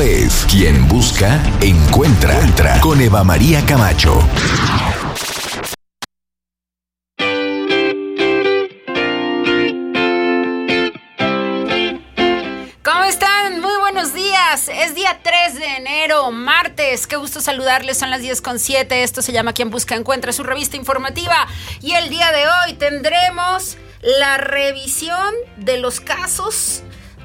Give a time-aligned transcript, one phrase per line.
[0.00, 4.18] Es Quien Busca, Encuentra, Entra con Eva María Camacho.
[12.82, 13.60] ¿Cómo están?
[13.60, 14.68] Muy buenos días.
[14.68, 17.06] Es día 3 de enero, martes.
[17.06, 17.98] Qué gusto saludarles.
[17.98, 19.02] Son las 10 con 7.
[19.02, 21.46] Esto se llama Quien Busca Encuentra, su revista informativa.
[21.80, 26.82] Y el día de hoy tendremos la revisión de los casos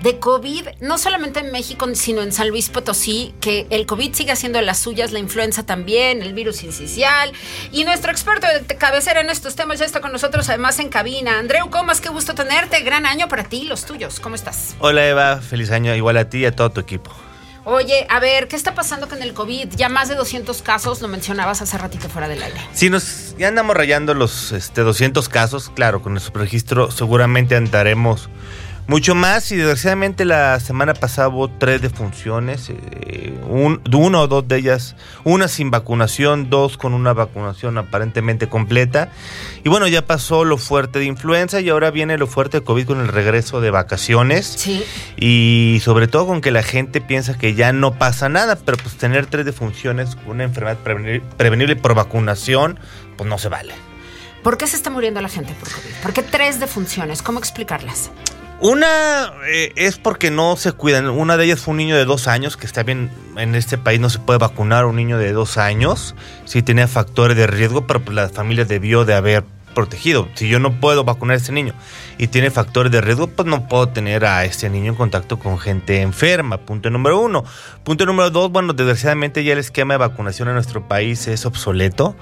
[0.07, 4.31] de COVID, no solamente en México, sino en San Luis Potosí, que el COVID sigue
[4.31, 7.33] haciendo las suyas, la influenza también, el virus incisional.
[7.73, 11.37] Y nuestro experto de cabecera en estos temas ya está con nosotros, además en cabina.
[11.37, 12.79] Andreu Comas, qué gusto tenerte.
[12.83, 14.21] Gran año para ti y los tuyos.
[14.21, 14.77] ¿Cómo estás?
[14.79, 17.11] Hola Eva, feliz año igual a ti y a todo tu equipo.
[17.65, 19.71] Oye, a ver, ¿qué está pasando con el COVID?
[19.75, 22.61] Ya más de 200 casos, lo mencionabas hace ratito fuera del aire.
[22.71, 25.69] Sí, nos, ya andamos rayando los este, 200 casos.
[25.75, 28.29] Claro, con nuestro registro seguramente andaremos
[28.87, 34.47] mucho más y desgraciadamente la semana pasada hubo tres defunciones, eh, un, uno o dos
[34.47, 39.09] de ellas, una sin vacunación, dos con una vacunación aparentemente completa.
[39.65, 42.87] Y bueno, ya pasó lo fuerte de influenza y ahora viene lo fuerte de COVID
[42.87, 44.45] con el regreso de vacaciones.
[44.57, 44.83] Sí.
[45.17, 48.95] Y sobre todo con que la gente piensa que ya no pasa nada, pero pues
[48.95, 50.77] tener tres defunciones, una enfermedad
[51.35, 52.79] prevenible por vacunación,
[53.17, 53.73] pues no se vale.
[54.43, 55.93] ¿Por qué se está muriendo la gente por COVID?
[56.01, 57.21] ¿Por qué tres defunciones?
[57.21, 58.11] ¿Cómo explicarlas?
[58.59, 61.07] Una eh, es porque no se cuidan.
[61.09, 63.99] Una de ellas fue un niño de dos años, que está bien, en este país
[63.99, 66.15] no se puede vacunar a un niño de dos años.
[66.45, 69.43] Sí tenía factores de riesgo, pero pues la familia debió de haber
[69.75, 70.27] protegido.
[70.33, 71.73] Si yo no puedo vacunar a ese niño
[72.17, 75.59] y tiene factores de riesgo, pues no puedo tener a este niño en contacto con
[75.59, 76.57] gente enferma.
[76.57, 77.43] Punto número uno.
[77.83, 82.15] Punto número dos, bueno, desgraciadamente ya el esquema de vacunación en nuestro país es obsoleto.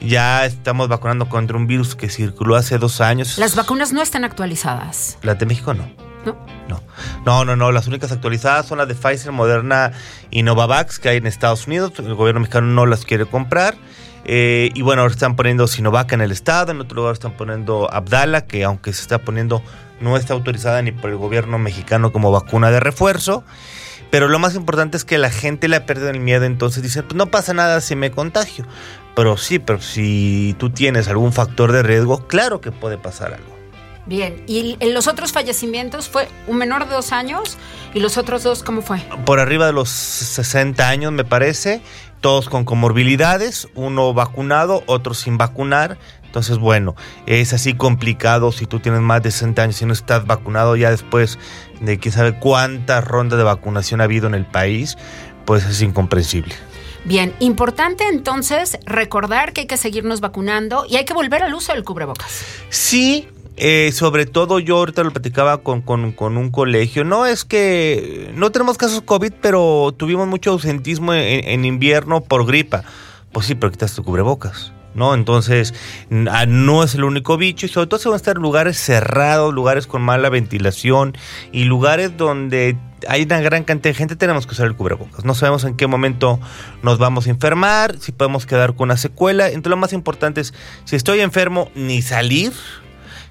[0.00, 3.38] Ya estamos vacunando contra un virus que circuló hace dos años.
[3.38, 5.18] Las vacunas no están actualizadas.
[5.22, 5.88] Las de México no.
[6.24, 6.36] ¿No?
[6.68, 6.82] No,
[7.24, 7.72] no, no, no.
[7.72, 9.92] Las únicas actualizadas son las de Pfizer, Moderna
[10.30, 11.92] y Novavax que hay en Estados Unidos.
[11.98, 13.76] El gobierno mexicano no las quiere comprar.
[14.30, 17.88] Eh, y bueno, ahora están poniendo Sinovac en el estado, en otro lugar están poniendo
[17.90, 19.62] Abdala, que aunque se está poniendo,
[20.02, 23.42] no está autorizada ni por el gobierno mexicano como vacuna de refuerzo.
[24.10, 27.04] Pero lo más importante es que la gente le ha perdido el miedo, entonces dicen,
[27.04, 28.66] pues no pasa nada si me contagio.
[29.16, 33.58] Pero sí, pero si tú tienes algún factor de riesgo, claro que puede pasar algo.
[34.08, 37.58] Bien, y en los otros fallecimientos fue un menor de dos años
[37.92, 39.02] y los otros dos, ¿cómo fue?
[39.26, 41.82] Por arriba de los 60 años, me parece,
[42.20, 45.98] todos con comorbilidades, uno vacunado, otro sin vacunar.
[46.24, 46.94] Entonces, bueno,
[47.26, 50.90] es así complicado si tú tienes más de 60 años y no estás vacunado ya
[50.90, 51.38] después
[51.80, 54.98] de quién sabe cuántas rondas de vacunación ha habido en el país,
[55.46, 56.54] pues es incomprensible.
[57.04, 61.72] Bien, importante entonces recordar que hay que seguirnos vacunando y hay que volver al uso
[61.72, 62.44] del cubrebocas.
[62.68, 67.04] Sí, eh, sobre todo yo ahorita lo platicaba con, con, con, un colegio.
[67.04, 72.46] No es que no tenemos casos COVID, pero tuvimos mucho ausentismo en, en invierno por
[72.46, 72.84] gripa.
[73.32, 74.72] Pues sí, pero quitas tu cubrebocas.
[74.94, 75.14] ¿no?
[75.14, 75.74] Entonces,
[76.10, 79.86] no es el único bicho y sobre todo se van a estar lugares cerrados, lugares
[79.86, 81.16] con mala ventilación
[81.52, 82.76] y lugares donde
[83.06, 85.24] hay una gran cantidad de gente, tenemos que usar el cubrebocas.
[85.24, 86.40] No sabemos en qué momento
[86.82, 89.46] nos vamos a enfermar, si podemos quedar con una secuela.
[89.46, 90.52] Entonces, lo más importante es,
[90.84, 92.52] si estoy enfermo, ni salir,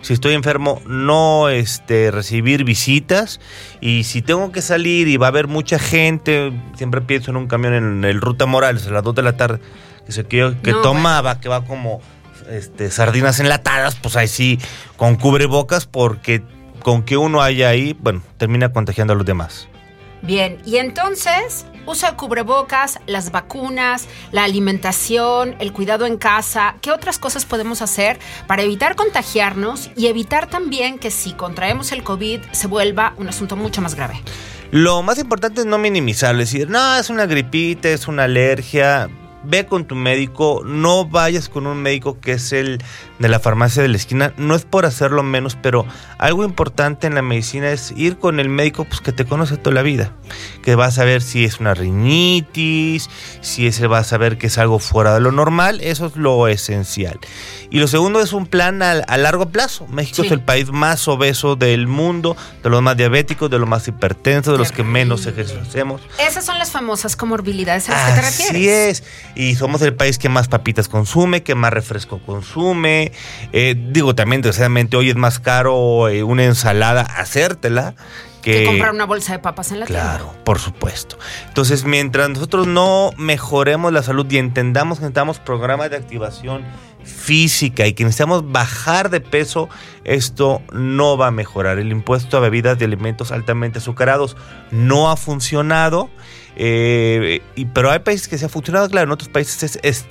[0.08, 3.42] si estoy enfermo, no este, recibir visitas.
[3.82, 7.48] Y si tengo que salir y va a haber mucha gente, siempre pienso en un
[7.48, 9.60] camión en el Ruta Morales a las 2 de la tarde,
[10.06, 12.00] que, se, que, que No, tomaba, que va como
[12.50, 14.60] este, sardinas enlatadas, pues ahí sí,
[14.96, 16.42] con cubrebocas, porque
[16.84, 19.68] con que uno haya ahí, bueno, termina contagiando a los demás.
[20.22, 26.92] Bien, y entonces, uso de cubrebocas, las vacunas, la alimentación, el cuidado en casa, ¿qué
[26.92, 32.42] otras cosas podemos hacer para evitar contagiarnos y evitar también que si contraemos el COVID
[32.52, 34.22] se vuelva un asunto mucho más grave?
[34.70, 39.10] Lo más importante es no minimizarlo, decir, no, es una gripita, es una alergia.
[39.44, 42.84] Ve con tu médico, no vayas con un médico que es el
[43.20, 44.34] de la farmacia de la esquina.
[44.38, 45.86] No es por hacerlo menos, pero
[46.18, 49.74] algo importante en la medicina es ir con el médico pues, que te conoce toda
[49.76, 50.12] la vida.
[50.64, 53.10] Que va a saber si es una rinitis,
[53.42, 55.80] si ese va a saber que es algo fuera de lo normal.
[55.82, 57.20] Eso es lo esencial.
[57.70, 59.88] Y lo segundo es un plan a, a largo plazo.
[59.88, 60.26] México Sí.
[60.28, 64.54] es el país más obeso del mundo, de los más diabéticos, de los más hipertensos,
[64.54, 66.02] de los que menos ejercicio hacemos.
[66.20, 68.50] Esas son las famosas comorbilidades a las que te refieres.
[68.52, 69.04] Así es.
[69.38, 73.12] Y somos el país que más papitas consume, que más refresco consume.
[73.54, 77.94] Eh, digo, también, desgraciadamente, hoy es más caro eh, una ensalada hacértela
[78.42, 80.18] que, Que comprar una bolsa de papas en la tienda.
[80.18, 81.20] Claro, por supuesto.
[81.48, 86.64] Entonces, mientras nosotros no mejoremos la salud y entendamos que necesitamos programas de activación
[87.08, 89.70] física y que necesitamos bajar de peso,
[90.04, 91.80] esto no va a mejorar.
[91.80, 94.38] El impuesto a bebidas de alimentos altamente azucarados
[94.72, 96.10] no ha funcionado,
[96.56, 97.42] eh,
[97.74, 100.06] pero hay países que se ha funcionado, claro, en otros países es,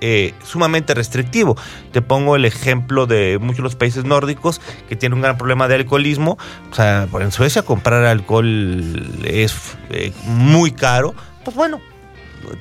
[0.00, 1.56] eh, sumamente restrictivo.
[1.92, 5.66] Te pongo el ejemplo de muchos de los países nórdicos que tienen un gran problema
[5.66, 6.38] de alcoholismo.
[6.70, 11.14] O sea, en Suecia comprar alcohol es eh, muy caro.
[11.44, 11.80] Pues bueno,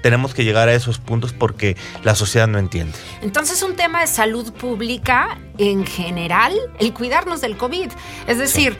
[0.01, 2.93] tenemos que llegar a esos puntos porque la sociedad no entiende.
[3.21, 7.89] Entonces, un tema de salud pública en general, el cuidarnos del COVID.
[8.27, 8.77] Es decir,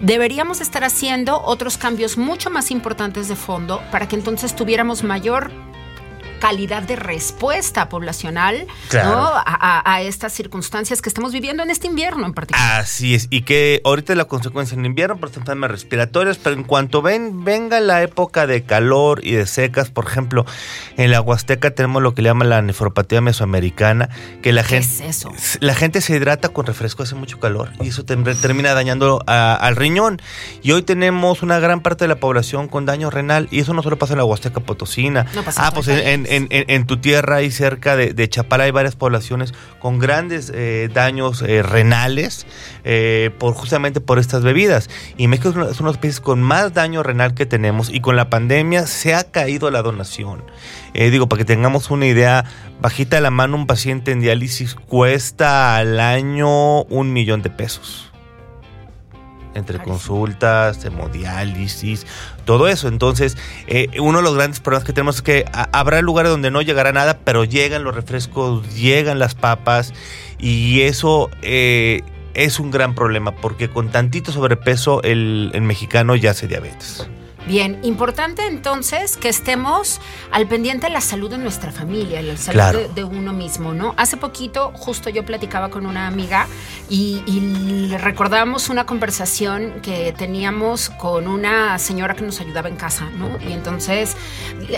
[0.00, 5.50] deberíamos estar haciendo otros cambios mucho más importantes de fondo para que entonces tuviéramos mayor
[6.38, 12.80] calidad de respuesta poblacional a, estas circunstancias que estamos viviendo en este invierno en particular.
[12.80, 17.02] Así es, y que ahorita la consecuencia en invierno por enfermedades respiratorias, pero en cuanto
[17.02, 20.44] ven, venga la época de calor y de secas, por ejemplo,
[20.96, 24.08] en la Huasteca tenemos lo que le llaman la nefropatía mesoamericana,
[24.42, 25.32] que la gente, es eso?
[25.60, 30.20] la gente se hidrata con refresco, hace mucho calor y eso termina dañando al riñón.
[30.62, 33.82] Y hoy tenemos una gran parte de la población con daño renal y eso no
[33.82, 35.26] solo pasa en la Huasteca Potosina.
[35.34, 36.35] No pasa ah, pues en, en,
[36.86, 42.46] tu tierra y cerca de, Chapala hay varias poblaciones con grandes eh, daños eh, renales
[42.84, 44.90] eh, por justamente por estas bebidas.
[45.16, 48.16] Y México es uno, de los países con más daño renal que tenemos y con
[48.16, 50.42] la pandemia se ha caído la donación.
[50.94, 52.44] digo, para que tengamos una idea,
[52.80, 58.12] bajita de la mano un paciente en diálisis cuesta al año un millón de pesos
[59.56, 62.06] entre consultas, hemodiálisis,
[62.44, 62.88] todo eso.
[62.88, 63.36] Entonces,
[63.66, 66.92] eh, uno de los grandes problemas que tenemos es que habrá lugares donde no llegará
[66.92, 69.92] nada, pero llegan los refrescos, llegan las papas
[70.38, 72.02] y eso eh,
[72.34, 77.08] es un gran problema porque con tantito sobrepeso el, el mexicano ya hace diabetes.
[77.46, 80.00] Bien, importante entonces que estemos
[80.32, 83.94] al pendiente de la salud de nuestra familia, la salud de, uno mismo, ¿no?
[83.96, 86.48] Hace poquito, justo yo platicaba con una amiga
[86.90, 87.22] y,
[87.86, 93.38] le recordamos una conversación que teníamos con una señora que nos ayudaba en casa, ¿no?
[93.48, 94.16] Y entonces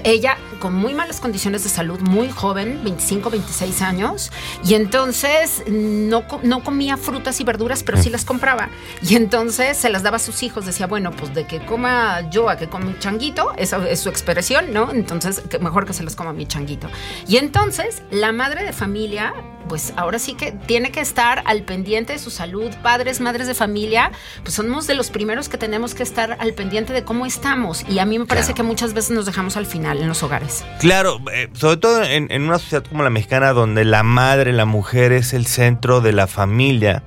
[0.04, 4.30] ella con muy malas condiciones de salud, muy joven, 25, 26 años,
[4.62, 8.68] y entonces no, no comía frutas y verduras, pero sí las compraba.
[9.02, 12.50] Y entonces se las daba a sus hijos, decía, bueno, pues de que coma yo
[12.58, 14.90] que come un changuito, esa es su expresión, ¿no?
[14.92, 16.88] Entonces, mejor que se los coma mi changuito.
[17.26, 19.34] Y entonces, la madre de familia,
[19.68, 23.54] pues ahora sí que tiene que estar al pendiente de su salud, padres, madres de
[23.54, 24.10] familia,
[24.42, 27.84] pues somos de los primeros que tenemos que estar al pendiente de cómo estamos.
[27.88, 30.64] Y a mí me parece que muchas veces nos dejamos al final en los hogares.
[30.80, 34.64] Claro, eh, sobre todo en, en una sociedad como la mexicana, donde la madre, la
[34.64, 37.04] mujer es el centro de la familia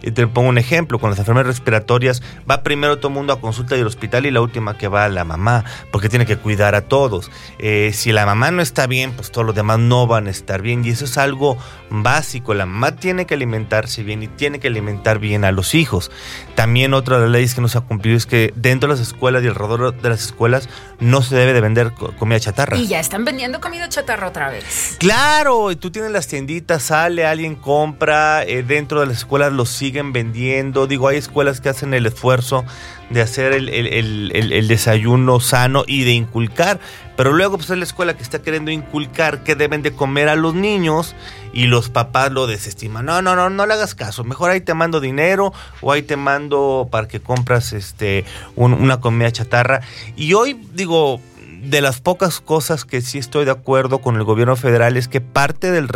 [0.00, 3.74] te pongo un ejemplo, con las enfermedades respiratorias va primero todo el mundo a consulta
[3.74, 7.30] del hospital y la última que va la mamá, porque tiene que cuidar a todos.
[7.58, 10.62] Eh, si la mamá no está bien, pues todos los demás no van a estar
[10.62, 11.56] bien y eso es algo
[11.90, 12.54] básico.
[12.54, 16.10] La mamá tiene que alimentarse bien y tiene que alimentar bien a los hijos.
[16.54, 19.06] También otra de las leyes que no se ha cumplido es que dentro de las
[19.06, 20.68] escuelas y alrededor de las escuelas
[21.00, 22.76] no se debe de vender comida chatarra.
[22.76, 24.96] Y ya están vendiendo comida chatarra otra vez.
[24.98, 29.70] Claro, y tú tienes las tienditas, sale, alguien compra, eh, dentro de las escuelas los
[29.86, 30.88] siguen vendiendo.
[30.88, 32.64] Digo, hay escuelas que hacen el esfuerzo
[33.10, 36.80] de hacer el, desayuno sano y de inculcar.
[37.16, 40.34] Pero luego pues es la escuela que está queriendo inculcar que deben de comer a
[40.34, 41.14] los niños
[41.52, 43.06] y los papás lo desestiman.
[43.06, 44.24] No, no, no, no le hagas caso.
[44.24, 48.24] Mejor ahí te mando dinero o ahí te mando para que compras este
[48.56, 49.82] una comida chatarra.
[50.16, 51.20] Y hoy digo,
[51.66, 55.20] de las pocas cosas que sí estoy de acuerdo con el gobierno federal es que
[55.20, 55.88] parte del,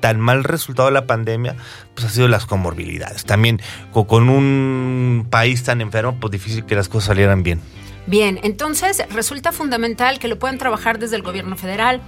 [0.00, 1.56] tan mal resultado de la pandemia
[1.94, 3.24] pues ha sido las comorbilidades.
[3.24, 3.60] También
[3.92, 7.60] con, un país tan enfermo, pues difícil que las cosas salieran bien.
[8.06, 12.00] Bien, entonces resulta fundamental que lo puedan trabajar desde el gobierno federal,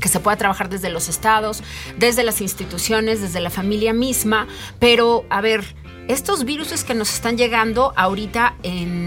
[0.00, 1.62] que se pueda trabajar desde los estados,
[1.98, 4.46] desde las instituciones, desde la familia misma,
[4.78, 5.64] pero a ver,
[6.08, 9.04] estos virus que nos están llegando ahorita en,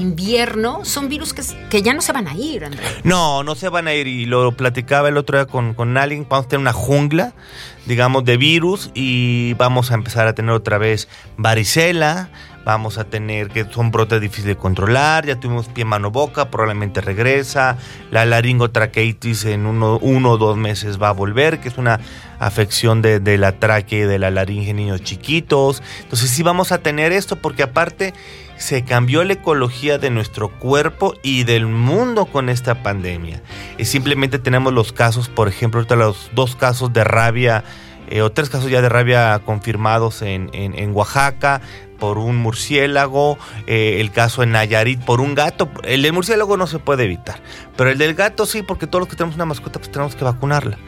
[0.00, 2.86] invierno son virus que, ya no se van a ir, Andrés.
[3.02, 4.06] No, no se van a ir.
[4.06, 6.26] Y lo platicaba el otro día con, con alguien.
[6.28, 7.32] Vamos a tener una jungla,
[7.86, 12.28] digamos, de virus y vamos a empezar a tener otra vez varicela
[12.64, 17.00] vamos a tener que son brotes difíciles de controlar, ya tuvimos pie, mano, boca, probablemente
[17.00, 17.78] regresa,
[18.10, 22.00] la laringotraqueitis en uno, uno o dos meses va a volver, que es una
[22.38, 26.72] afección de, de la tráquea y de la laringe en niños chiquitos, entonces sí vamos
[26.72, 28.14] a tener esto porque aparte
[28.56, 33.42] se cambió la ecología de nuestro cuerpo y del mundo con esta pandemia.
[33.78, 37.64] Y simplemente tenemos los casos, por ejemplo, los dos casos de rabia
[38.08, 41.62] eh, o tres casos ya de rabia confirmados en, en, Oaxaca,
[41.98, 45.70] por un murciélago, eh, el caso en Nayarit por un gato.
[45.82, 47.40] El del murciélago no se puede evitar,
[47.76, 50.24] pero el del gato sí, porque todos los que tenemos una mascota pues tenemos que
[50.24, 50.78] vacunarla.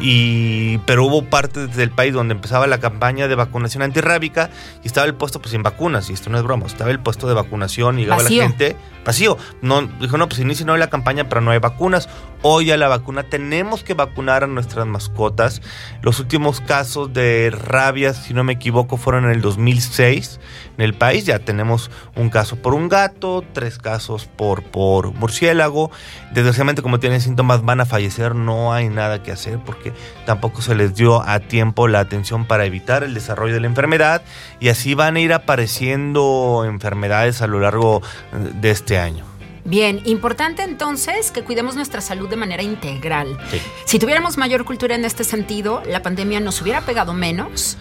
[0.00, 4.50] Y pero hubo partes del país donde empezaba la campaña de vacunación antirrábica
[4.82, 7.28] y estaba el puesto pues sin vacunas y esto no es broma, estaba el puesto
[7.28, 9.38] de vacunación y llegaba la gente vacío.
[9.62, 12.08] No dijo no pues inicia no la campaña pero no hay vacunas.
[12.42, 15.60] Hoy a la vacuna tenemos que vacunar a nuestras mascotas.
[16.02, 20.40] Los últimos casos de rabia, si no me equivoco, fueron en el 2006
[20.76, 21.26] en el país.
[21.26, 25.90] Ya tenemos un caso por un gato, tres casos por, por murciélago.
[26.32, 28.34] Desgraciadamente, como tienen síntomas, van a fallecer.
[28.34, 29.92] No hay nada que hacer porque
[30.26, 34.22] tampoco se les dio a tiempo la atención para evitar el desarrollo de la enfermedad.
[34.60, 38.02] Y así van a ir apareciendo enfermedades a lo largo
[38.32, 39.30] eh, de este año.
[39.64, 43.38] Bien, importante entonces que cuidemos nuestra salud de manera integral.
[43.84, 47.76] Si tuviéramos mayor cultura en este sentido, la pandemia nos hubiera pegado menos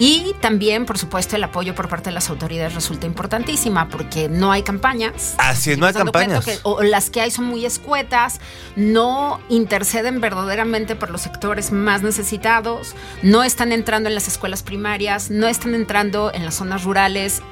[0.00, 4.50] y también, por supuesto, el apoyo por parte de las autoridades resulta importantísima porque no
[4.50, 5.34] hay campañas.
[5.36, 6.60] Así es, no hay campañas.
[6.62, 8.40] o las que hay son muy escuetas,
[8.76, 15.30] no interceden verdaderamente por los sectores más necesitados, no están entrando en las escuelas primarias,
[15.30, 17.42] no están entrando en las zonas rurales.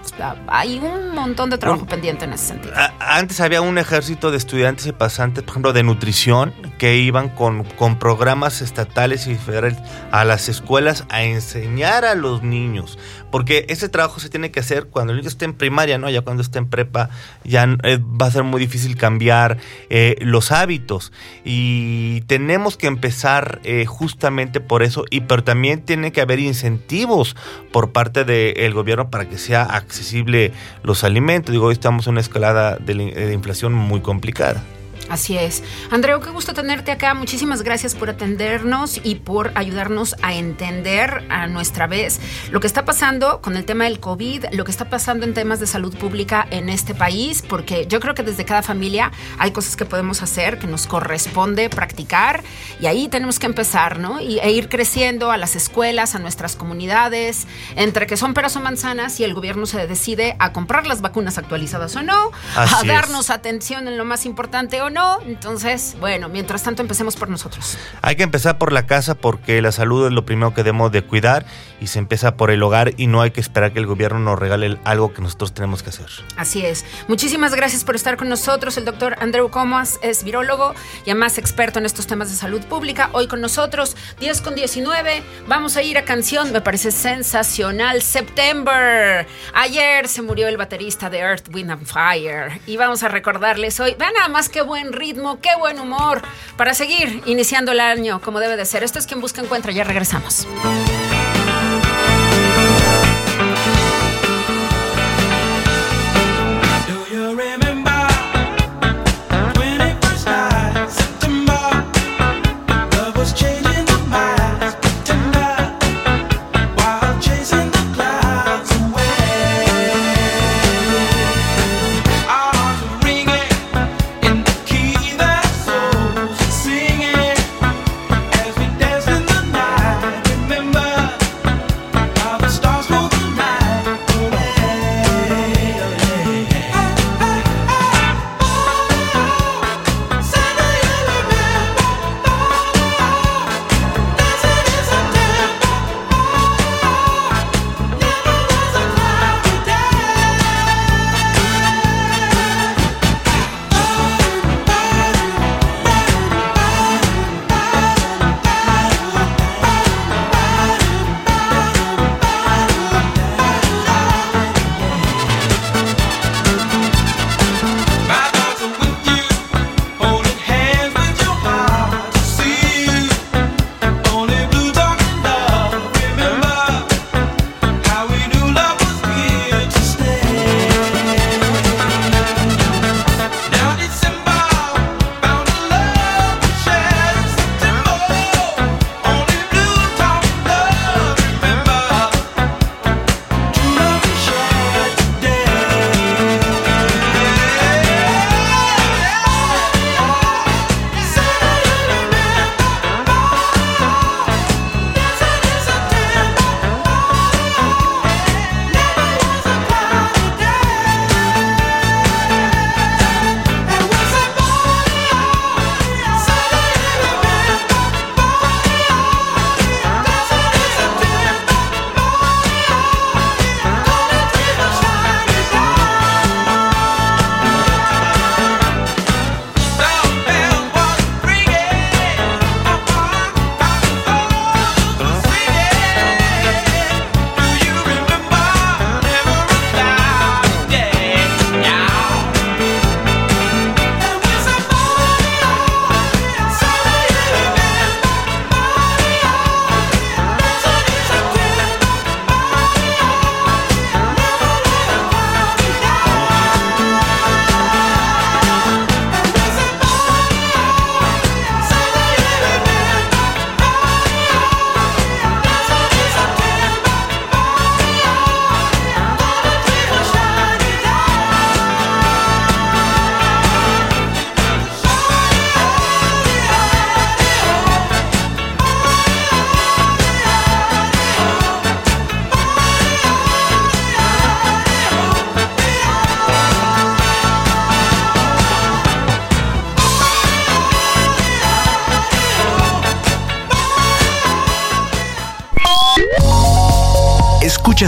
[0.46, 2.74] hay un montón de trabajo pendiente en ese sentido.
[2.98, 7.64] Antes había un ejército de estudiantes y pasantes, por ejemplo, de nutrición, que iban con,
[7.64, 9.78] con programas estatales y federales
[10.12, 12.98] a las escuelas a enseñar a los niños,
[13.30, 16.10] porque ese trabajo se tiene que hacer cuando el niño esté en primaria, ¿no?
[16.10, 17.10] Ya cuando esté en prepa
[17.44, 19.58] ya eh, va a ser muy difícil cambiar
[19.90, 21.12] eh, los hábitos
[21.44, 27.36] y tenemos que empezar eh, justamente por eso, y pero también tiene que haber incentivos
[27.72, 30.52] por parte del gobierno para que sea accesible
[30.82, 31.52] los alimentos.
[31.52, 34.62] Digo, hoy estamos en una escalada de inflación muy complicada.
[35.08, 35.62] Así es.
[35.90, 37.14] Andreu, qué gusto tenerte acá.
[37.14, 42.84] Muchísimas gracias por atendernos y por ayudarnos a entender a nuestra vez lo que está
[42.84, 46.46] pasando con el tema del COVID, lo que está pasando en temas de salud pública
[46.50, 50.58] en este país, porque yo creo que desde cada familia hay cosas que podemos hacer,
[50.58, 52.42] que nos corresponde practicar
[52.78, 54.20] y ahí tenemos que empezar, ¿no?
[54.20, 57.46] Y, e ir creciendo a las escuelas, a nuestras comunidades,
[57.76, 61.38] entre que son peras o manzanas y el gobierno se decide a comprar las vacunas
[61.38, 66.62] actualizadas o no, a darnos atención en lo más importante o no entonces, bueno, mientras
[66.62, 67.78] tanto empecemos por nosotros.
[68.02, 71.02] Hay que empezar por la casa porque la salud es lo primero que debemos de
[71.02, 71.46] cuidar
[71.80, 74.38] y se empieza por el hogar y no hay que esperar que el gobierno nos
[74.38, 76.06] regale algo que nosotros tenemos que hacer.
[76.36, 76.84] Así es.
[77.08, 78.76] Muchísimas gracias por estar con nosotros.
[78.76, 80.74] El doctor Andrew Comas es virólogo
[81.04, 83.10] y además experto en estos temas de salud pública.
[83.12, 85.22] Hoy con nosotros, 10 con 19.
[85.46, 88.02] Vamos a ir a canción, me parece sensacional.
[88.02, 89.26] September.
[89.54, 93.94] Ayer se murió el baterista de Earth, Wind and Fire y vamos a recordarles hoy.
[93.98, 96.22] Vean nada más qué ritmo, qué buen humor
[96.56, 98.82] para seguir iniciando el año como debe de ser.
[98.82, 100.46] Esto es quien busca encuentra, ya regresamos.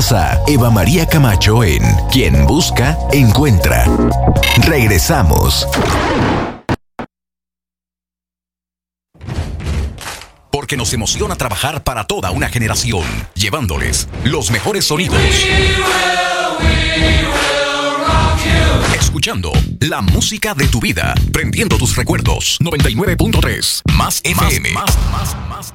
[0.00, 3.84] A Eva María Camacho en Quien Busca, Encuentra.
[4.66, 5.68] Regresamos.
[10.50, 13.04] Porque nos emociona trabajar para toda una generación,
[13.34, 15.20] llevándoles los mejores sonidos.
[18.94, 22.58] Escuchando la música de tu vida, prendiendo tus recuerdos.
[22.62, 24.72] 99.3 más FM.
[24.72, 25.74] Más, más, más, más,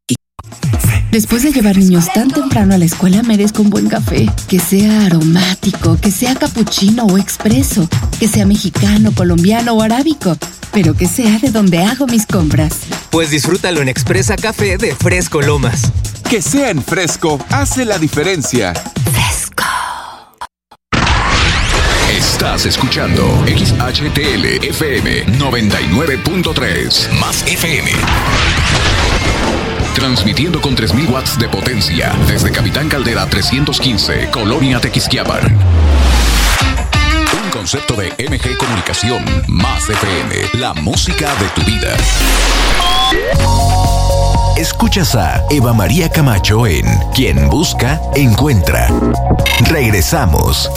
[1.11, 4.29] Después de llevar niños tan temprano a la escuela, merezco un buen café.
[4.47, 10.37] Que sea aromático, que sea cappuccino o expreso, que sea mexicano, colombiano o arábico,
[10.71, 12.73] pero que sea de donde hago mis compras.
[13.09, 15.91] Pues disfrútalo en Expresa Café de Fresco Lomas.
[16.29, 18.73] Que sea en fresco hace la diferencia.
[19.11, 19.65] Fresco.
[22.09, 27.91] Estás escuchando XHTL FM 99.3 más FM.
[29.95, 35.57] Transmitiendo con 3.000 watts de potencia desde Capitán Caldera 315, Colonia Tequisquiapan.
[37.43, 41.95] Un concepto de MG Comunicación más FM, la música de tu vida.
[44.57, 48.87] Escuchas a Eva María Camacho en Quien Busca, Encuentra.
[49.69, 50.69] Regresamos.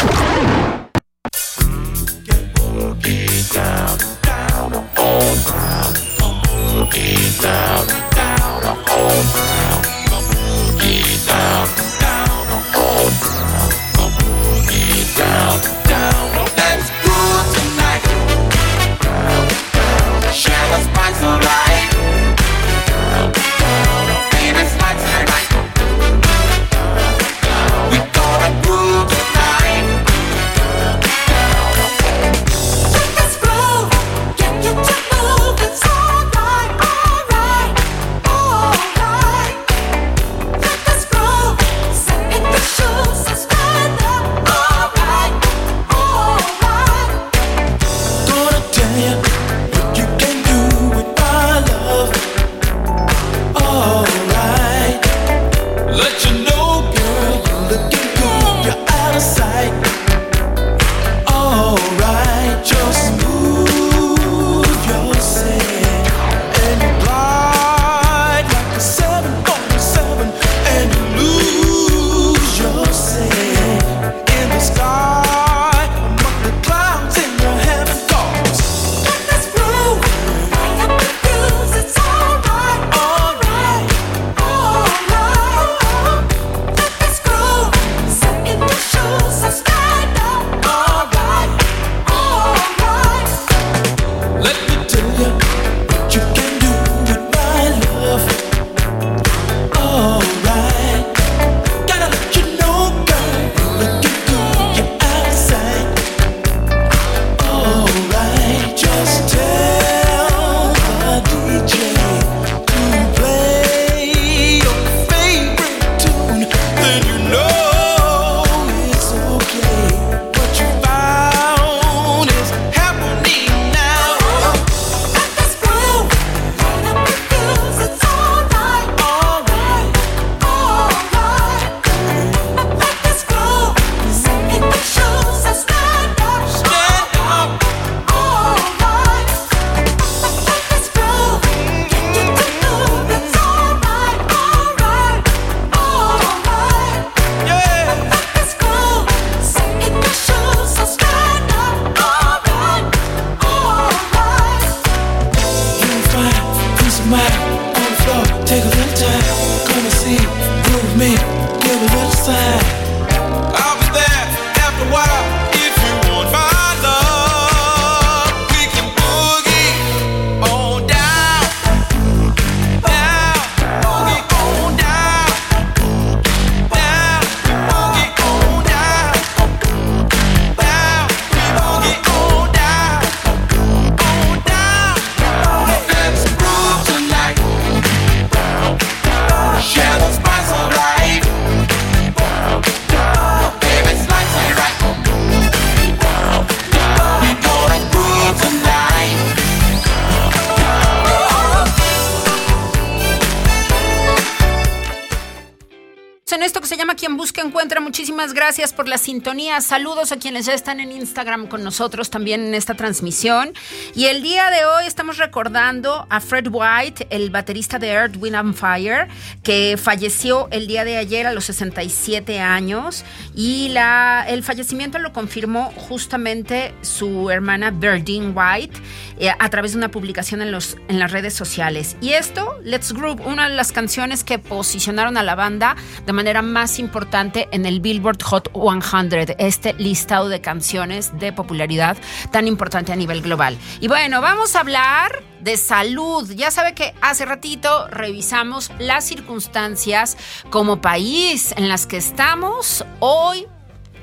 [206.42, 207.80] Esto que se llama Quien Busca Encuentra.
[207.80, 209.60] Muchísimas gracias por la sintonía.
[209.60, 213.52] Saludos a quienes ya están en Instagram con nosotros también en esta transmisión.
[213.94, 218.36] Y el día de hoy estamos recordando a Fred White, el baterista de Earth, Wind
[218.36, 219.08] and Fire,
[219.42, 223.04] que falleció el día de ayer a los 67 años.
[223.34, 228.80] Y la, el fallecimiento lo confirmó justamente su hermana Berdine White
[229.18, 231.96] eh, a través de una publicación en, los, en las redes sociales.
[232.00, 236.23] Y esto, Let's Group, una de las canciones que posicionaron a la banda de manera
[236.42, 241.96] más importante en el Billboard Hot 100, este listado de canciones de popularidad
[242.30, 243.58] tan importante a nivel global.
[243.80, 246.30] Y bueno, vamos a hablar de salud.
[246.32, 250.16] Ya sabe que hace ratito revisamos las circunstancias
[250.50, 253.46] como país en las que estamos hoy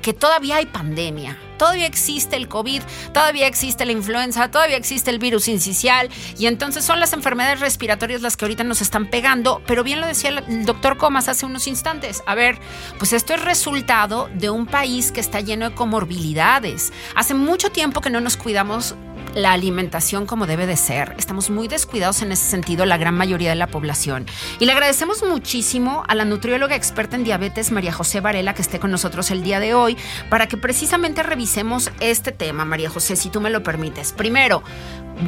[0.02, 2.82] que todavía hay pandemia, todavía existe el COVID,
[3.14, 8.22] todavía existe la influenza, todavía existe el virus incisional y entonces son las enfermedades respiratorias
[8.22, 11.68] las que ahorita nos están pegando, pero bien lo decía el doctor Comas hace unos
[11.68, 12.58] instantes, a ver,
[12.98, 16.92] pues esto es resultado de un país que está lleno de comorbilidades.
[17.16, 18.96] Hace mucho tiempo que no nos cuidamos
[19.36, 21.16] la alimentación como debe de ser.
[21.18, 24.26] Estamos muy descuidados en ese sentido, la gran mayoría de la población.
[24.60, 28.80] Y le agradecemos muchísimo a la nutrióloga experta en diabetes, María José Varela, que esté
[28.80, 29.98] con nosotros el día de hoy,
[30.30, 34.14] para que precisamente revisemos este tema, María José, si tú me lo permites.
[34.14, 34.64] Primero,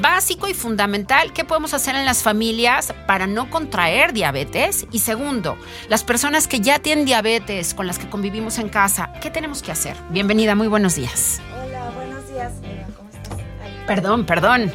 [0.01, 4.85] básico y fundamental, ¿qué podemos hacer en las familias para no contraer diabetes?
[4.91, 5.57] Y segundo,
[5.89, 9.71] las personas que ya tienen diabetes, con las que convivimos en casa, ¿qué tenemos que
[9.71, 9.95] hacer?
[10.09, 11.41] Bienvenida, muy buenos días.
[11.63, 12.82] Hola, buenos días.
[13.87, 14.71] Perdón, perdón.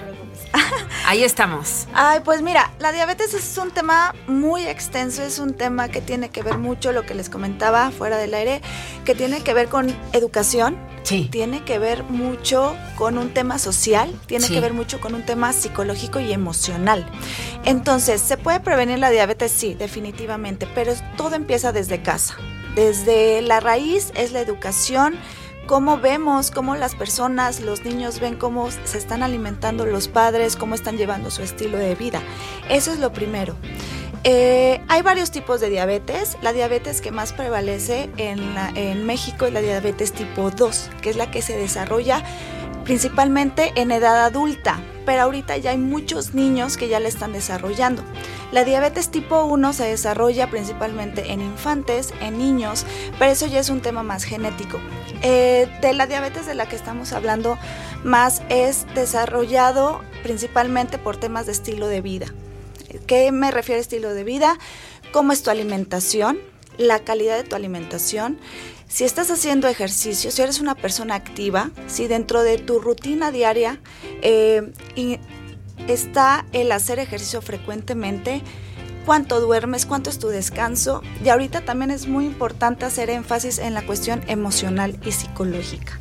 [1.06, 1.86] Ahí estamos.
[1.94, 6.28] Ay, pues mira, la diabetes es un tema muy extenso, es un tema que tiene
[6.28, 8.60] que ver mucho, lo que les comentaba fuera del aire,
[9.06, 11.28] que tiene que ver con educación, sí.
[11.30, 14.52] tiene que ver mucho con un tema social, tiene sí.
[14.52, 17.06] que ver mucho con un tema psicológico y emocional.
[17.64, 19.50] Entonces, ¿se puede prevenir la diabetes?
[19.50, 22.36] Sí, definitivamente, pero todo empieza desde casa.
[22.74, 25.16] Desde la raíz es la educación,
[25.68, 30.74] cómo vemos, cómo las personas, los niños ven cómo se están alimentando los padres, cómo
[30.74, 32.22] están llevando su estilo de vida.
[32.70, 33.54] Eso es lo primero.
[34.24, 36.38] Eh, hay varios tipos de diabetes.
[36.40, 41.10] La diabetes que más prevalece en, la, en México es la diabetes tipo 2, que
[41.10, 42.24] es la que se desarrolla
[42.88, 48.02] principalmente en edad adulta, pero ahorita ya hay muchos niños que ya la están desarrollando.
[48.50, 52.86] La diabetes tipo 1 se desarrolla principalmente en infantes, en niños,
[53.18, 54.80] pero eso ya es un tema más genético.
[55.20, 57.58] Eh, de la diabetes de la que estamos hablando
[58.04, 62.32] más es desarrollado principalmente por temas de estilo de vida.
[63.06, 64.56] ¿Qué me refiero a estilo de vida?
[65.12, 66.38] ¿Cómo es tu alimentación?
[66.78, 68.38] La calidad de tu alimentación.
[68.88, 73.80] Si estás haciendo ejercicio, si eres una persona activa, si dentro de tu rutina diaria
[74.22, 74.72] eh,
[75.86, 78.42] está el hacer ejercicio frecuentemente,
[79.04, 81.02] cuánto duermes, cuánto es tu descanso.
[81.22, 85.98] Y ahorita también es muy importante hacer énfasis en la cuestión emocional y psicológica.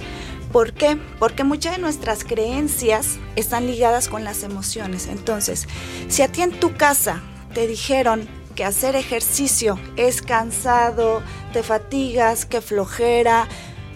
[0.54, 0.97] ¿Por qué?
[1.19, 5.08] Porque muchas de nuestras creencias están ligadas con las emociones.
[5.08, 5.67] Entonces,
[6.08, 7.21] si a ti en tu casa
[7.54, 11.22] te dijeron que hacer ejercicio es cansado,
[11.54, 13.48] te fatigas, que flojera,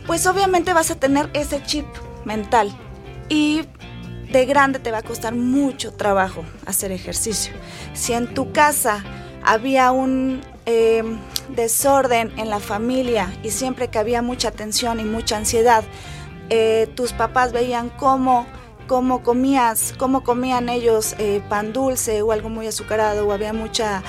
[0.05, 1.85] pues obviamente vas a tener ese chip
[2.25, 2.71] mental.
[3.27, 3.63] Y
[4.31, 7.53] de grande te va a costar mucho trabajo hacer ejercicio.
[7.93, 9.03] Si en tu casa
[9.43, 11.03] había un eh,
[11.49, 15.83] desorden en la familia y siempre que había mucha tensión y mucha ansiedad,
[16.49, 18.45] eh, tus papás veían cómo,
[18.91, 24.03] cómo comías, cómo comían ellos eh, pan dulce o algo muy azucarado o había mucha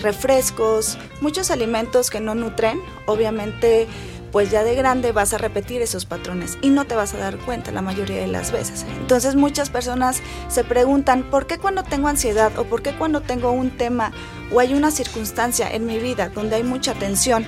[0.00, 3.86] refrescos, muchos alimentos que no nutren, obviamente
[4.32, 7.36] pues ya de grande vas a repetir esos patrones y no te vas a dar
[7.36, 8.86] cuenta la mayoría de las veces.
[8.98, 13.50] Entonces muchas personas se preguntan, ¿por qué cuando tengo ansiedad o por qué cuando tengo
[13.52, 14.10] un tema
[14.54, 17.44] o hay una circunstancia en mi vida donde hay mucha tensión,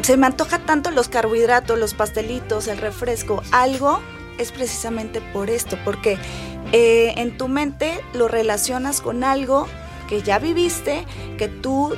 [0.00, 4.00] se me antoja tanto los carbohidratos, los pastelitos, el refresco, algo
[4.38, 6.18] es precisamente por esto, porque
[6.72, 9.66] eh, en tu mente lo relacionas con algo
[10.08, 11.04] que ya viviste,
[11.38, 11.94] que tú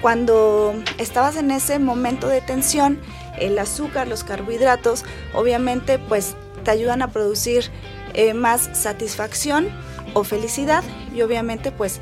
[0.00, 3.00] cuando estabas en ese momento de tensión,
[3.38, 7.70] el azúcar, los carbohidratos, obviamente pues te ayudan a producir
[8.12, 9.68] eh, más satisfacción
[10.12, 10.84] o felicidad
[11.14, 12.00] y obviamente pues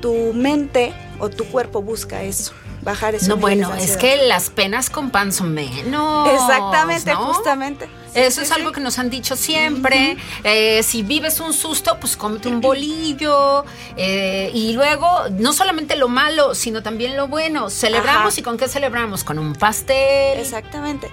[0.00, 2.52] tu mente o tu cuerpo busca eso.
[2.82, 3.28] Bajar eso.
[3.28, 6.28] No, bueno, es que las penas con pan son menos.
[6.30, 7.34] Exactamente, ¿no?
[7.34, 7.88] justamente.
[8.16, 10.16] Eso es algo que nos han dicho siempre.
[10.42, 13.64] Eh, si vives un susto, pues cómete un bolillo.
[13.96, 17.70] Eh, y luego, no solamente lo malo, sino también lo bueno.
[17.70, 18.40] Celebramos Ajá.
[18.40, 19.22] y con qué celebramos?
[19.22, 20.38] Con un pastel.
[20.40, 21.10] Exactamente.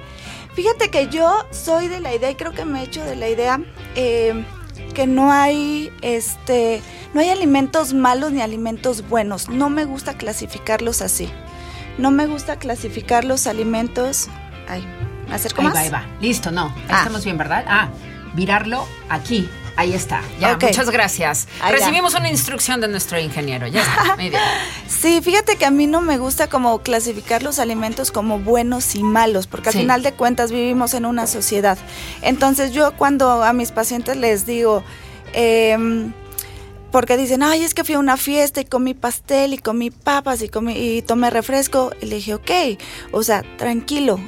[0.54, 3.28] Fíjate que yo soy de la idea, y creo que me he hecho de la
[3.28, 3.60] idea,
[3.96, 4.46] eh,
[4.94, 6.82] que no hay este.
[7.14, 9.50] No hay alimentos malos ni alimentos buenos.
[9.50, 11.30] No me gusta clasificarlos así.
[11.98, 14.28] no me gusta clasificar los alimentos.
[14.68, 14.84] Ay,
[15.32, 15.76] ¿acerco Ahí más?
[15.76, 16.06] va, ahí va.
[16.22, 16.66] Listo, no.
[16.68, 16.98] Ahí Ah.
[17.00, 17.64] estamos bien, ¿verdad?
[17.68, 17.90] Ah,
[18.34, 19.50] virarlo aquí.
[19.76, 20.22] Ahí está.
[20.40, 21.48] Ya, muchas gracias.
[21.60, 21.80] Ahí ya.
[21.80, 23.66] Recibimos una instrucción de nuestro ingeniero.
[23.66, 24.16] Ya está.
[24.16, 24.42] Muy bien.
[24.88, 29.04] Sí, fíjate que a mí no me gusta como clasificar los alimentos como buenos y
[29.04, 29.80] malos, porque al Sí.
[29.80, 31.78] final de cuentas vivimos en una sociedad.
[32.22, 34.84] Entonces yo cuando a mis pacientes les digo,
[35.34, 36.14] em,
[36.92, 40.42] porque dicen, ay, es que fui a una fiesta y comí pastel y comí papas
[40.44, 42.52] y, comí, y tomé refresco, y le dije, ok,
[43.12, 44.20] o sea, tranquilo.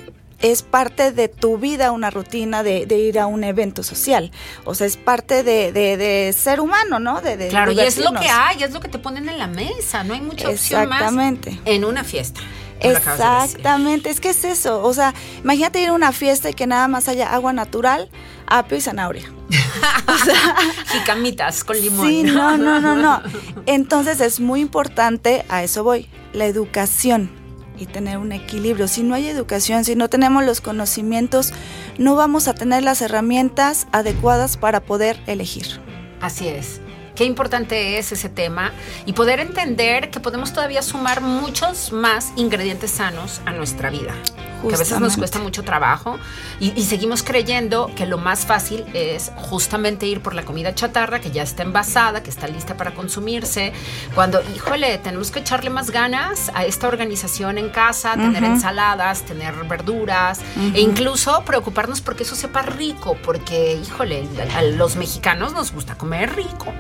[0.52, 4.32] Es parte de tu vida una rutina de, de ir a un evento social.
[4.64, 7.22] O sea, es parte de, de- de ser humano, ¿no?
[7.22, 10.04] De, Claro, y es lo que hay, es lo que te ponen en la mesa.
[10.04, 11.60] No hay mucha opción más Exactamente.
[11.66, 12.42] en una fiesta.
[12.82, 14.84] Exactamente, es que es eso.
[14.84, 18.10] O sea, imagínate ir a una fiesta y que nada más haya agua natural,
[18.46, 19.32] apio y zanahoria.
[20.92, 22.08] Jicamitas con limón.
[22.08, 23.22] Sí, no, no, no, no.
[23.66, 27.30] Entonces es muy importante, a eso voy, la educación
[27.78, 28.88] y tener un equilibrio.
[28.88, 31.54] Si no hay educación, si no tenemos los conocimientos,
[31.98, 35.82] no vamos a tener las herramientas adecuadas para poder elegir.
[36.22, 36.82] Así es.
[37.16, 38.72] Qué importante es ese tema
[39.06, 44.14] y poder entender que podemos todavía sumar muchos más ingredientes sanos a nuestra vida.
[44.62, 45.20] Que a veces nos Justamente.
[45.20, 46.18] cuesta mucho trabajo
[46.60, 51.20] y, y seguimos creyendo que lo más fácil es justamente ir por la comida chatarra
[51.22, 53.74] que ya está envasada, que está lista para consumirse.
[54.16, 58.54] Cuando, híjole, tenemos que echarle más ganas a esta organización en casa, tener Ujú.
[58.54, 60.72] ensaladas, tener verduras Ujú.
[60.76, 66.36] e incluso preocuparnos porque eso sepa rico, porque, híjole, a los mexicanos nos gusta comer
[66.36, 66.74] rico.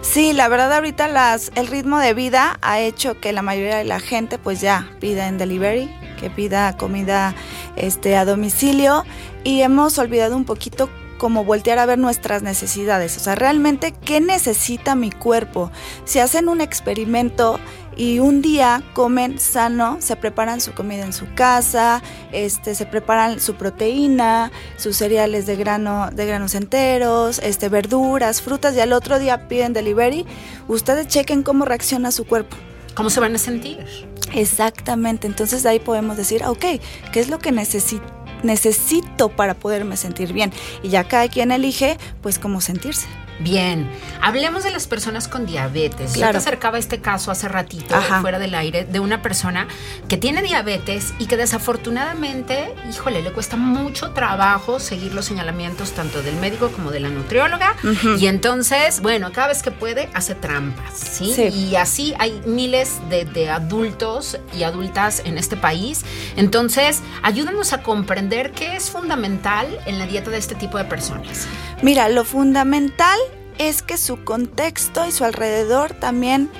[0.00, 3.84] Sí, la verdad ahorita las, el ritmo de vida ha hecho que la mayoría de
[3.84, 7.34] la gente pues ya pida en delivery, que pida comida
[7.76, 9.04] este, a domicilio
[9.44, 14.22] y hemos olvidado un poquito como voltear a ver nuestras necesidades, o sea, realmente qué
[14.22, 15.70] necesita mi cuerpo.
[16.06, 17.60] Si hacen un experimento
[17.96, 23.40] y un día comen sano, se preparan su comida en su casa, este, se preparan
[23.40, 29.18] su proteína, sus cereales de grano, de granos enteros, este, verduras, frutas, y al otro
[29.18, 30.26] día piden delivery,
[30.68, 32.56] ustedes chequen cómo reacciona su cuerpo.
[32.94, 33.84] ¿Cómo se van a sentir?
[34.32, 36.64] Exactamente, entonces de ahí podemos decir, ok,
[37.12, 38.20] ¿qué es lo que necesito?
[38.42, 43.06] necesito para poderme sentir bien y ya cada quien elige pues cómo sentirse.
[43.40, 46.14] Bien, hablemos de las personas con diabetes.
[46.14, 49.66] Yo te acercaba este caso hace ratito, fuera del aire, de una persona
[50.08, 56.22] que tiene diabetes y que desafortunadamente, híjole, le cuesta mucho trabajo seguir los señalamientos tanto
[56.22, 57.76] del médico como de la nutrióloga.
[58.18, 61.32] Y entonces, bueno, cada vez que puede, hace trampas, ¿sí?
[61.34, 61.44] Sí.
[61.44, 66.04] Y así hay miles de, de adultos y adultas en este país.
[66.36, 71.46] Entonces, ayúdanos a comprender qué es fundamental en la dieta de este tipo de personas.
[71.82, 73.18] Mira, lo fundamental
[73.60, 76.50] es que su contexto y su alrededor también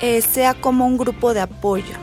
[0.00, 1.94] eh, sea como un grupo de apoyo.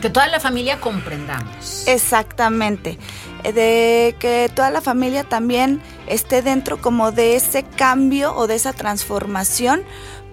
[0.00, 1.84] Que toda la familia comprendamos.
[1.88, 2.98] Exactamente.
[3.42, 8.54] Eh, De que toda la familia también esté dentro como de ese cambio o de
[8.54, 9.82] esa transformación,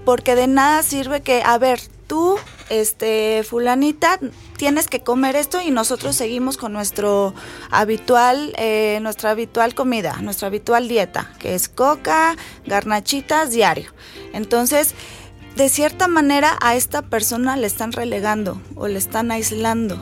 [0.06, 2.36] porque de nada sirve que, a ver, tú,
[2.70, 4.20] este, fulanita,
[4.64, 7.34] tienes que comer esto y nosotros seguimos con nuestro
[7.70, 13.92] habitual, eh, nuestra habitual comida, nuestra habitual dieta, que es coca, garnachitas diario.
[14.32, 14.96] Entonces,
[15.58, 19.98] de cierta manera a esta persona le están relegando o le están aislando.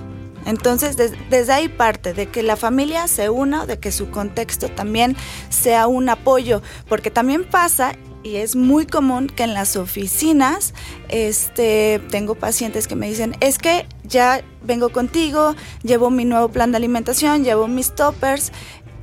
[0.46, 4.70] Entonces, des- desde ahí parte, de que la familia se una, de que su contexto
[4.70, 5.18] también
[5.50, 7.94] sea un apoyo, porque también pasa,
[8.24, 10.74] y es muy común que en las oficinas,
[11.10, 16.72] este, tengo pacientes que me dicen, es que ya vengo contigo, llevo mi nuevo plan
[16.72, 18.52] de alimentación, llevo mis toppers,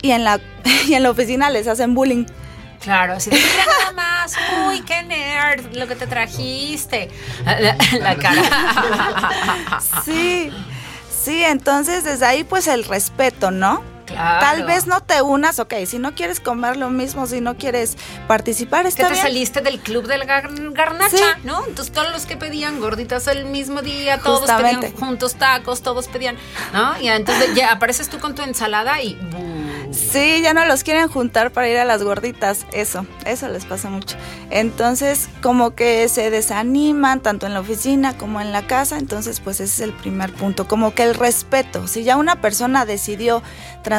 [0.03, 0.41] y en la,
[0.87, 2.27] y en la oficina les hacen bullying.
[2.81, 4.37] Claro, así de "Mira nada más,
[4.69, 7.11] uy, qué nerd, lo que te trajiste.
[7.45, 8.43] La, la cara.
[10.05, 10.51] Sí,
[11.25, 13.83] sí, entonces desde ahí pues el respeto, ¿no?
[14.09, 14.41] Claro.
[14.41, 17.97] Tal vez no te unas, ok, si no quieres comer lo mismo, si no quieres
[18.27, 19.23] participar, que está te bien.
[19.23, 21.23] saliste del club del gar- garnacha, Sí.
[21.45, 21.65] ¿no?
[21.67, 24.89] Entonces todos los que pedían gorditas el mismo día, todos Justamente.
[24.89, 26.37] pedían juntos tacos, todos pedían,
[26.73, 27.01] ¿no?
[27.01, 29.19] Y entonces ya apareces tú con tu ensalada y.
[29.93, 33.89] Sí, ya no los quieren juntar para ir a las gorditas, eso, eso les pasa
[33.89, 34.17] mucho.
[34.51, 39.61] Entonces, como que se desaniman tanto en la oficina como en la casa, entonces pues
[39.61, 41.87] ese es el primer punto, como que el respeto.
[41.89, 43.43] Si ya una persona decidió
[43.83, 43.98] transformar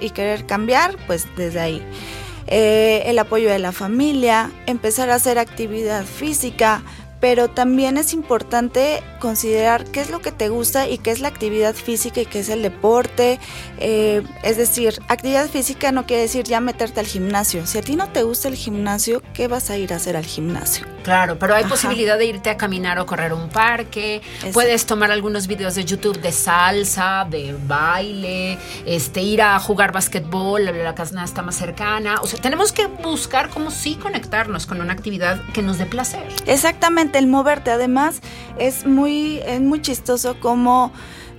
[0.00, 1.82] y querer cambiar, pues desde ahí.
[2.46, 6.82] Eh, el apoyo de la familia, empezar a hacer actividad física,
[7.20, 11.28] pero también es importante considerar qué es lo que te gusta y qué es la
[11.28, 13.40] actividad física y qué es el deporte.
[13.78, 17.66] Eh, es decir, actividad física no quiere decir ya meterte al gimnasio.
[17.66, 20.26] Si a ti no te gusta el gimnasio, ¿qué vas a ir a hacer al
[20.26, 20.86] gimnasio?
[21.02, 24.20] Claro, pero hay posibilidad de irte a caminar o correr un parque.
[24.52, 30.64] Puedes tomar algunos videos de YouTube de salsa, de baile, este, ir a jugar basquetbol,
[30.64, 32.20] la está más cercana.
[32.20, 36.26] O sea, tenemos que buscar cómo sí conectarnos con una actividad que nos dé placer.
[36.46, 37.70] Exactamente, el moverte.
[37.70, 38.20] Además,
[38.58, 40.92] es muy, es muy chistoso como,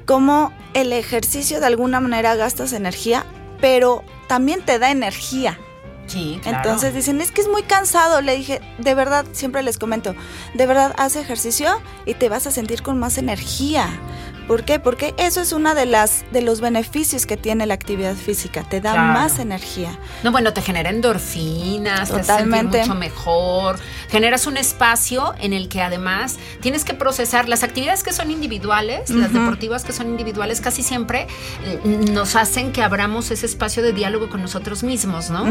[0.06, 3.26] como el ejercicio de alguna manera gastas energía,
[3.62, 5.60] pero también te da energía.
[6.10, 8.22] Sí, Entonces dicen, es que es muy cansado.
[8.22, 10.16] Le dije, de verdad, siempre les comento,
[10.56, 13.88] de verdad, haz ejercicio y te vas a sentir con más energía.
[14.50, 14.80] ¿Por qué?
[14.80, 18.82] Porque eso es una de las de los beneficios que tiene la actividad física, te
[18.82, 19.96] da más energía.
[20.24, 22.80] No, bueno, te genera endorfinas, Totalmente.
[22.80, 23.78] te mucho mejor,
[24.10, 29.12] generas un espacio en el que además tienes que procesar las actividades que son individuales,
[29.12, 31.28] las deportivas que son individuales, casi siempre
[31.66, 31.80] eh,
[32.12, 35.46] nos hacen que abramos ese espacio de diálogo con nosotros mismos, ¿no?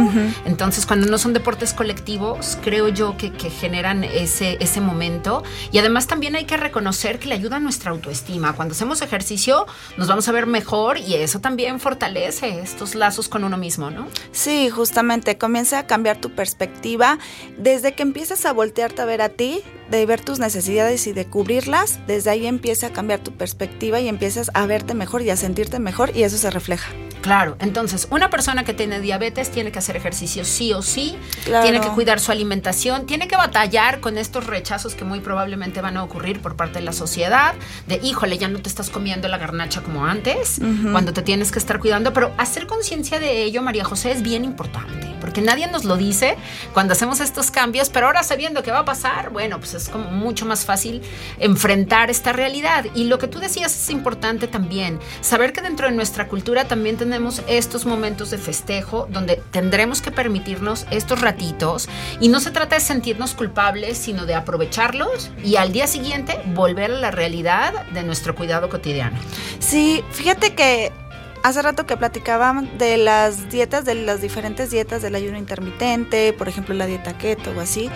[0.44, 5.78] Entonces, cuando no son deportes colectivos, creo yo que, que generan ese, ese momento y
[5.78, 8.54] además también hay que reconocer que le ayuda a nuestra autoestima.
[8.54, 13.56] Cuando ejercicio, nos vamos a ver mejor y eso también fortalece estos lazos con uno
[13.56, 14.08] mismo, ¿no?
[14.32, 17.18] Sí, justamente, comienza a cambiar tu perspectiva.
[17.56, 21.26] Desde que empiezas a voltearte a ver a ti, de ver tus necesidades y de
[21.26, 25.36] cubrirlas, desde ahí empieza a cambiar tu perspectiva y empiezas a verte mejor y a
[25.36, 26.90] sentirte mejor y eso se refleja.
[27.20, 31.80] Claro, entonces una persona que tiene diabetes tiene que hacer ejercicio sí o sí, tiene
[31.80, 36.04] que cuidar su alimentación, tiene que batallar con estos rechazos que muy probablemente van a
[36.04, 37.54] ocurrir por parte de la sociedad,
[37.86, 40.60] de híjole, ya no te estás comiendo la garnacha como antes,
[40.92, 44.44] cuando te tienes que estar cuidando, pero hacer conciencia de ello, María José, es bien
[44.44, 46.36] importante, porque nadie nos lo dice
[46.72, 50.10] cuando hacemos estos cambios, pero ahora sabiendo qué va a pasar, bueno, pues es como
[50.10, 51.02] mucho más fácil
[51.38, 52.86] enfrentar esta realidad.
[52.94, 56.96] Y lo que tú decías es importante también, saber que dentro de nuestra cultura también
[56.96, 61.88] tenemos estos momentos de festejo donde tendremos que permitirnos estos ratitos
[62.20, 66.90] y no se trata de sentirnos culpables, sino de aprovecharlos y al día siguiente volver
[66.90, 69.18] a la realidad de nuestro cuidado cotidiano.
[69.58, 70.92] Sí, fíjate que
[71.42, 76.48] hace rato que platicaban de las dietas, de las diferentes dietas del ayuno intermitente, por
[76.48, 77.90] ejemplo la dieta keto o así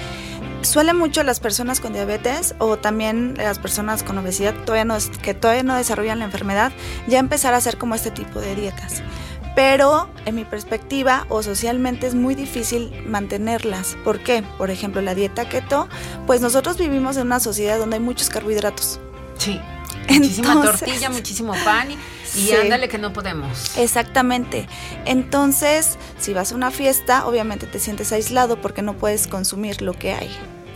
[0.65, 5.63] suele mucho las personas con diabetes o también las personas con obesidad todavía que todavía
[5.63, 6.73] no desarrollan la enfermedad
[7.07, 9.03] ya empezar a hacer como este tipo de dietas.
[9.55, 13.97] Pero en mi perspectiva o socialmente es muy difícil mantenerlas.
[14.03, 14.43] ¿Por qué?
[14.57, 15.89] Por ejemplo, la dieta keto,
[16.27, 18.99] pues nosotros vivimos en una sociedad donde hay muchos carbohidratos.
[19.37, 19.61] Sí.
[20.09, 21.89] Muchísima tortilla, muchísimo pan
[22.35, 23.77] y, ándale que no podemos.
[23.77, 24.67] Exactamente.
[25.05, 29.93] Entonces, si vas a una fiesta, obviamente te sientes aislado porque no puedes consumir lo
[29.93, 30.31] que hay.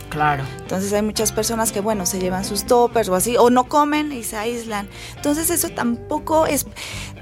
[0.09, 0.43] Claro.
[0.59, 4.11] Entonces hay muchas personas que, bueno, se llevan sus toppers o así, o no comen
[4.11, 4.87] y se aíslan.
[5.15, 6.65] Entonces eso tampoco es...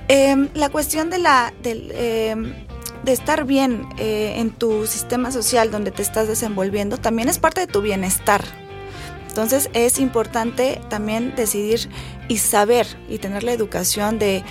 [0.07, 1.53] Em, la cuestión de la...
[1.63, 2.53] Em,
[3.03, 7.61] de estar bien eh, en tu sistema social donde te estás desenvolviendo también es parte
[7.61, 8.43] de tu bienestar.
[9.35, 11.89] Entonces es importante también decidir
[12.29, 14.45] y saber y tener la educación de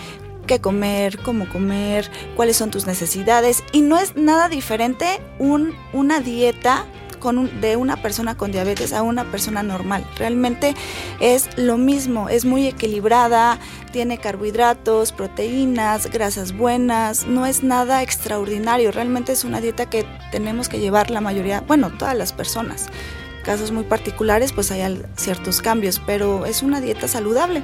[0.47, 3.64] qué comer, cómo comer, cuáles son tus necesidades.
[3.72, 6.85] Y no es nada diferente un, una dieta
[7.62, 10.05] de una persona con diabetes a una persona normal.
[10.18, 10.74] Realmente
[11.18, 13.59] es lo mismo, es muy equilibrada,
[13.91, 20.68] tiene carbohidratos, proteínas, grasas buenas, no es nada extraordinario, realmente es una dieta que tenemos
[20.68, 22.91] que llevar la mayoría, bueno, todas las personas.
[23.45, 27.62] Casos muy particulares, pues hay ciertos cambios, pero es una dieta saludable.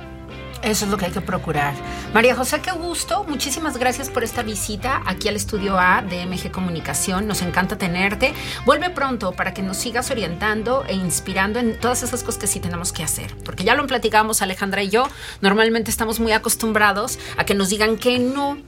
[0.62, 1.72] Eso es lo que hay que procurar.
[2.12, 3.24] María José, qué gusto.
[3.24, 7.26] Muchísimas gracias por esta visita aquí al estudio A de MG Comunicación.
[7.26, 8.34] Nos encanta tenerte.
[8.66, 12.60] Vuelve pronto para que nos sigas orientando e inspirando en todas esas cosas que sí
[12.60, 13.34] tenemos que hacer.
[13.42, 15.08] Porque ya lo platicamos Alejandra y yo.
[15.40, 18.58] Normalmente estamos muy acostumbrados a que nos digan que no.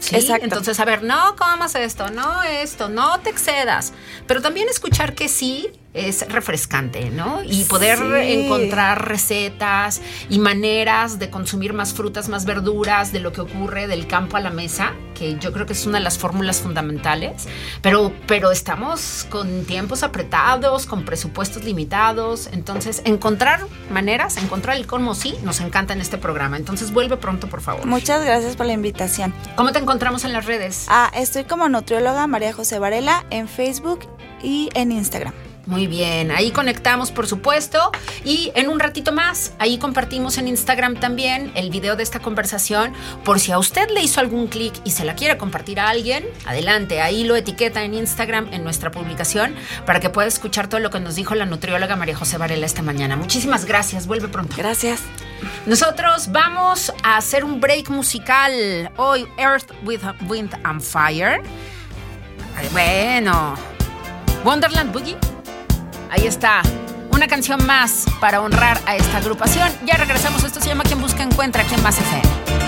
[0.00, 0.16] ¿sí?
[0.16, 0.44] Exacto.
[0.44, 3.94] Entonces, a ver, no comas esto, no esto, no te excedas.
[4.26, 7.42] Pero también escuchar que sí es refrescante, ¿no?
[7.44, 13.40] Y poder encontrar recetas y maneras de consumir más frutas, más verduras, de lo que
[13.40, 16.60] ocurre del campo a la mesa, que yo creo que es una de las fórmulas
[16.60, 17.48] fundamentales,
[17.82, 25.14] pero, pero estamos con tiempos apretados, con presupuestos limitados, entonces encontrar maneras, encontrar el cómo
[25.14, 26.56] sí, nos encanta en este programa.
[26.56, 27.86] Entonces vuelve pronto, por favor.
[27.86, 29.34] Muchas gracias por la invitación.
[29.56, 30.86] ¿Cómo te encontramos en las redes?
[30.88, 34.00] Ah, estoy como nutrióloga María José Varela en Facebook
[34.42, 35.47] y en Instagram.
[35.68, 37.92] Muy bien, ahí conectamos por supuesto
[38.24, 42.94] y en un ratito más, ahí compartimos en Instagram también el video de esta conversación
[43.22, 46.24] por si a usted le hizo algún clic y se la quiere compartir a alguien,
[46.46, 49.54] adelante, ahí lo etiqueta en Instagram en nuestra publicación
[49.84, 52.80] para que pueda escuchar todo lo que nos dijo la nutrióloga María José Varela esta
[52.80, 53.16] mañana.
[53.16, 54.56] Muchísimas gracias, vuelve pronto.
[54.56, 55.02] Gracias.
[55.66, 61.42] Nosotros vamos a hacer un break musical hoy, Earth with Wind and Fire.
[62.72, 63.54] Bueno,
[64.46, 65.37] Wonderland Boogie.
[66.10, 66.62] Ahí está.
[67.10, 69.70] Una canción más para honrar a esta agrupación.
[69.84, 70.44] Ya regresamos.
[70.44, 71.64] Esto se llama Quien Busca Encuentra.
[71.64, 72.67] ¿Quién más FM?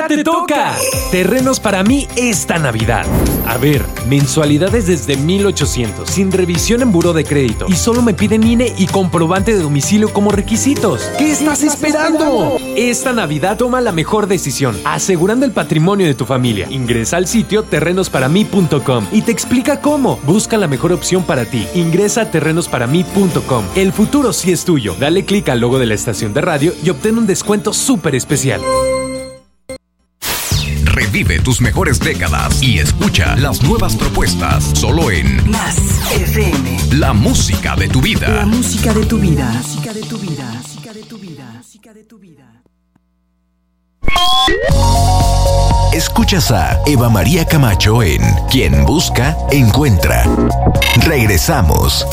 [0.00, 0.72] Ya te te toca!
[1.10, 3.04] Terrenos para mí esta Navidad.
[3.46, 7.66] A ver, mensualidades desde 1800, sin revisión en buro de crédito.
[7.68, 11.02] Y solo me piden INE y comprobante de domicilio como requisitos.
[11.18, 12.56] ¿Qué estás esperando?
[12.76, 16.66] Esta Navidad toma la mejor decisión, asegurando el patrimonio de tu familia.
[16.70, 20.18] Ingresa al sitio terrenosparamí.com y te explica cómo.
[20.24, 21.66] Busca la mejor opción para ti.
[21.74, 23.64] Ingresa a terrenosparamí.com.
[23.74, 24.94] El futuro sí es tuyo.
[24.98, 28.62] Dale clic al logo de la estación de radio y obtén un descuento súper especial.
[31.12, 35.76] Revive tus mejores décadas y escucha las nuevas propuestas solo en Más
[36.12, 36.78] FM.
[36.92, 38.28] La música de tu vida.
[38.28, 39.50] La música de tu vida.
[39.50, 40.52] música de tu vida.
[40.52, 41.52] música de tu vida.
[41.58, 42.62] música de tu vida.
[45.92, 50.24] Escuchas a Eva María Camacho en Quien Busca, Encuentra.
[51.04, 52.06] Regresamos.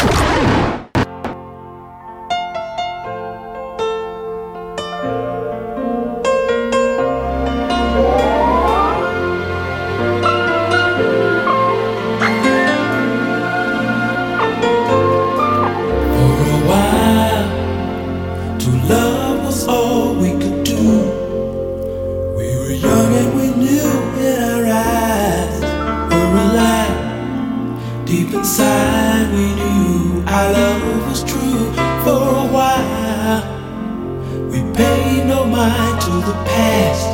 [36.28, 37.08] The past.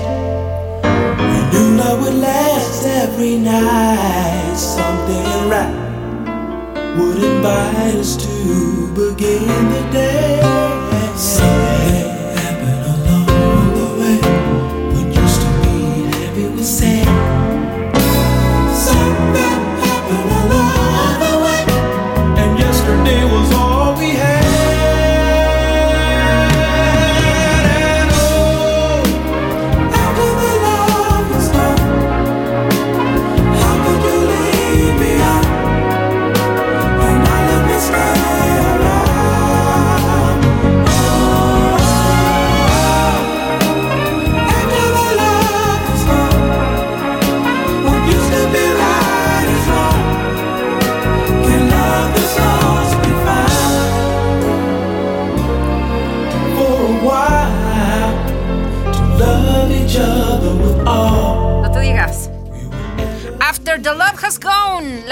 [1.19, 4.55] We knew love would last every night.
[4.55, 10.62] Something right would invite us to begin the day.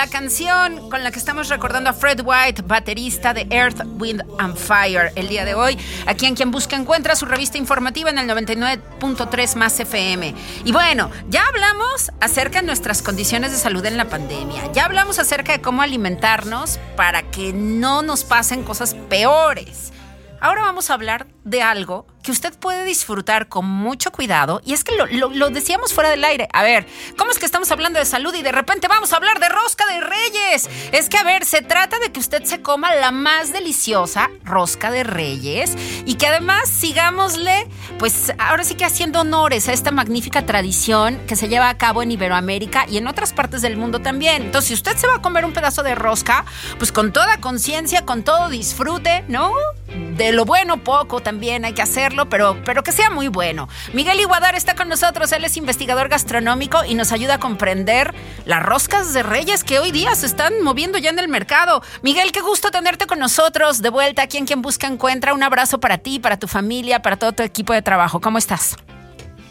[0.02, 4.58] La canción con la que estamos recordando a Fred White, baterista de Earth, Wind and
[4.58, 5.78] Fire, el día de hoy,
[6.08, 10.34] aquí en Quien Busca Encuentra, su revista informativa en el 99.3 más FM.
[10.66, 15.20] Y bueno, ya hablamos acerca de nuestras condiciones de salud en la pandemia, ya hablamos
[15.20, 19.94] acerca de cómo alimentarnos para que no nos pasen cosas peores.
[20.40, 24.62] Ahora vamos a hablar de algo que usted puede disfrutar con mucho cuidado.
[24.66, 26.48] Y es que lo, lo- decíamos fuera del aire.
[26.54, 29.40] A ver, ¿cómo es que estamos hablando de salud y de repente vamos a hablar
[29.40, 30.70] de rosca de reyes?
[30.92, 34.92] Es que, a ver, se trata de que usted se coma la más deliciosa rosca
[34.92, 37.68] de reyes y que además sigámosle,
[37.98, 42.04] pues ahora sí que haciendo honores a esta magnífica tradición que se lleva a cabo
[42.04, 44.44] en Iberoamérica y en otras partes del mundo también.
[44.44, 46.46] Entonces, si usted se va a comer un pedazo de rosca,
[46.78, 49.52] pues con toda conciencia, con todo disfrute, ¿no?
[50.16, 51.82] De lo bueno poco también hay que
[52.30, 53.68] pero, pero que sea muy bueno.
[53.94, 58.14] Miguel Iguadar está con nosotros, él es investigador gastronómico y nos ayuda a comprender
[58.46, 61.82] las roscas de reyes que hoy día se están moviendo ya en el mercado.
[62.04, 65.34] Miguel, qué gusto tenerte con nosotros de vuelta aquí en Quien Busca Encuentra.
[65.34, 68.20] Un abrazo para ti, para tu familia, para todo tu equipo de trabajo.
[68.20, 68.78] ¿Cómo estás?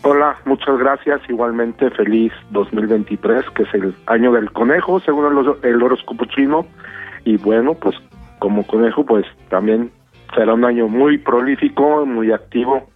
[0.02, 1.20] Hola, muchas gracias.
[1.28, 5.26] Igualmente feliz 2023, que es el año del conejo, según
[5.62, 6.66] el horóscopo chino.
[7.24, 7.96] Y bueno, pues
[8.38, 9.92] como conejo, pues también
[10.34, 12.88] será un año muy prolífico, muy activo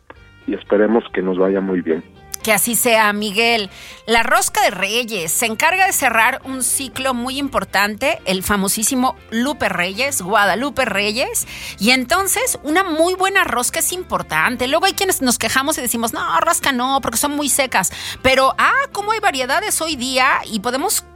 [0.47, 2.03] y esperemos que nos vaya muy bien.
[2.45, 3.71] Que así sea, Miguel.
[4.07, 9.71] La Rosca de Reyes se encarga de cerrar un ciclo muy importante, el famosísimo Lupe
[9.71, 11.49] Reyes, Guadalupe Reyes.
[11.81, 14.69] Y entonces, una muy buena rosca es importante.
[14.69, 17.91] Luego hay quienes nos quejamos y decimos, no, rosca no, porque son muy secas.
[18.21, 21.07] Pero, ah, cómo hay variedades hoy día y podemos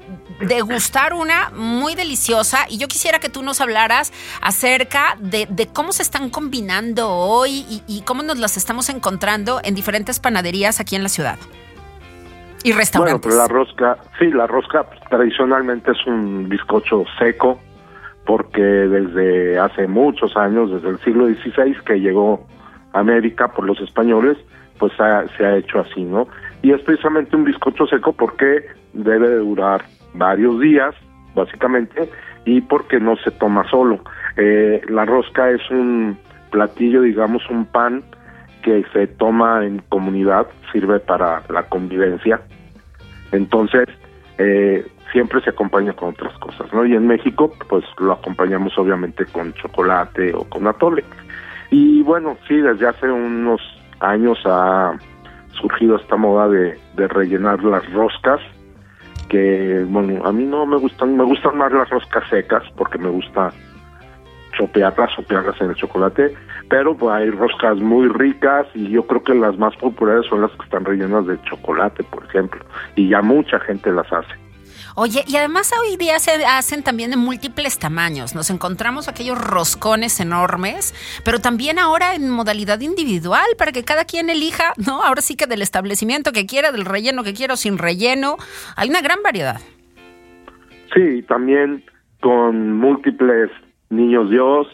[0.41, 4.13] degustar una muy deliciosa y yo quisiera que tú nos hablaras
[4.43, 9.61] acerca de, de cómo se están combinando hoy y, y cómo nos las estamos encontrando
[9.65, 11.39] en diferentes panaderías aquí en la ciudad
[12.63, 13.21] y Bueno, restaurantes.
[13.23, 17.59] pues la rosca, sí, la rosca pues, tradicionalmente es un bizcocho seco
[18.27, 22.47] porque desde hace muchos años, desde el siglo XVI que llegó
[22.93, 24.37] a América por los españoles,
[24.79, 26.29] pues ha- se ha hecho así, ¿no?
[26.63, 29.85] Y es precisamente un bizcocho seco porque debe de durar
[30.19, 30.95] varios días,
[31.35, 32.11] básicamente,
[32.45, 34.01] y porque no se toma solo.
[34.37, 36.19] Eh, la rosca es un
[36.51, 38.03] platillo, digamos, un pan
[38.63, 42.41] que se toma en comunidad, sirve para la convivencia.
[43.33, 43.89] Entonces,
[44.39, 46.85] eh, siempre se acompaña con otras cosas, ¿no?
[46.85, 51.05] Y en México, pues lo acompañamos obviamente con chocolate o con atole.
[51.71, 53.61] Y bueno, sí, desde hace unos
[54.01, 54.93] años ha
[55.53, 58.41] surgido esta moda de, de rellenar las roscas,
[59.29, 63.09] que bueno, a mí no me gustan, me gustan más las roscas secas porque me
[63.09, 63.53] gusta
[64.57, 66.35] chopearlas, chopearlas en el chocolate,
[66.69, 70.51] pero pues, hay roscas muy ricas y yo creo que las más populares son las
[70.53, 72.65] que están rellenas de chocolate, por ejemplo,
[72.97, 74.48] y ya mucha gente las hace.
[75.01, 78.35] Oye, y además hoy día se hacen también de múltiples tamaños.
[78.35, 80.93] Nos encontramos aquellos roscones enormes,
[81.25, 85.05] pero también ahora en modalidad individual para que cada quien elija, ¿no?
[85.05, 88.39] Ahora sí que del establecimiento que quiera, del relleno que quiera sin relleno.
[88.75, 89.61] Hay una gran variedad.
[90.93, 91.85] Sí, también
[92.21, 93.53] con múltiples
[93.91, 94.67] niños Dios,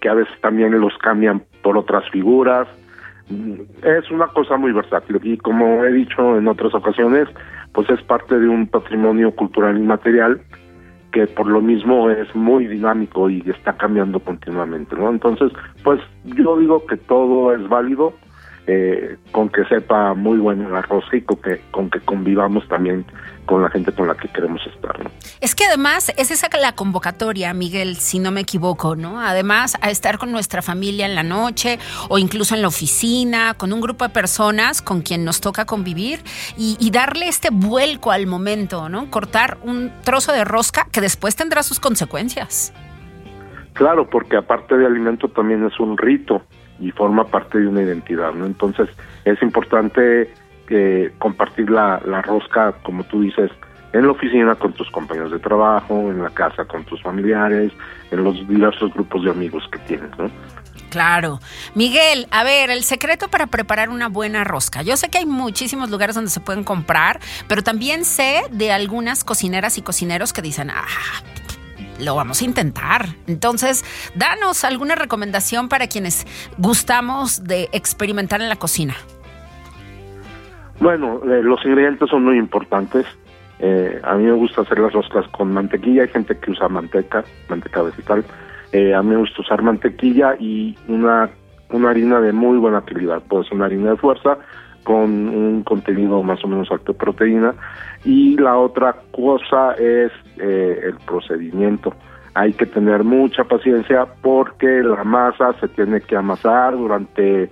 [0.00, 2.66] que a veces también los cambian por otras figuras.
[3.84, 7.28] Es una cosa muy versátil y como he dicho en otras ocasiones,
[7.74, 10.40] pues es parte de un patrimonio cultural inmaterial
[11.12, 15.10] que por lo mismo es muy dinámico y está cambiando continuamente, ¿no?
[15.10, 15.52] Entonces,
[15.84, 18.14] pues yo digo que todo es válido,
[18.66, 23.04] eh, con que sepa muy bueno el arroz y con que, con que convivamos también
[23.44, 24.98] con la gente con la que queremos estar.
[25.04, 25.10] ¿no?
[25.40, 29.20] Es que además es esa la convocatoria, Miguel, si no me equivoco, ¿no?
[29.20, 33.72] Además, a estar con nuestra familia en la noche o incluso en la oficina, con
[33.72, 36.20] un grupo de personas con quien nos toca convivir
[36.56, 39.10] y, y darle este vuelco al momento, ¿no?
[39.10, 42.72] Cortar un trozo de rosca que después tendrá sus consecuencias.
[43.72, 46.42] Claro, porque aparte de alimento también es un rito
[46.80, 48.46] y forma parte de una identidad, ¿no?
[48.46, 48.88] Entonces
[49.24, 50.32] es importante
[50.66, 53.50] que compartir la, la rosca, como tú dices,
[53.92, 57.72] en la oficina con tus compañeros de trabajo, en la casa con tus familiares,
[58.10, 60.30] en los diversos grupos de amigos que tienes, ¿no?
[60.90, 61.40] Claro.
[61.74, 64.82] Miguel, a ver, el secreto para preparar una buena rosca.
[64.82, 67.18] Yo sé que hay muchísimos lugares donde se pueden comprar,
[67.48, 70.84] pero también sé de algunas cocineras y cocineros que dicen, ah,
[72.00, 73.06] lo vamos a intentar.
[73.26, 73.84] Entonces,
[74.14, 76.26] danos alguna recomendación para quienes
[76.58, 78.94] gustamos de experimentar en la cocina.
[80.80, 83.06] Bueno, eh, los ingredientes son muy importantes.
[83.60, 86.02] Eh, a mí me gusta hacer las roscas con mantequilla.
[86.02, 88.24] Hay gente que usa manteca, manteca vegetal.
[88.72, 91.30] Eh, a mí me gusta usar mantequilla y una,
[91.70, 93.22] una harina de muy buena calidad.
[93.22, 94.38] Puede ser una harina de fuerza
[94.84, 97.54] con un contenido más o menos alto de proteína.
[98.04, 101.94] Y la otra cosa es eh, el procedimiento.
[102.34, 107.50] Hay que tener mucha paciencia porque la masa se tiene que amasar durante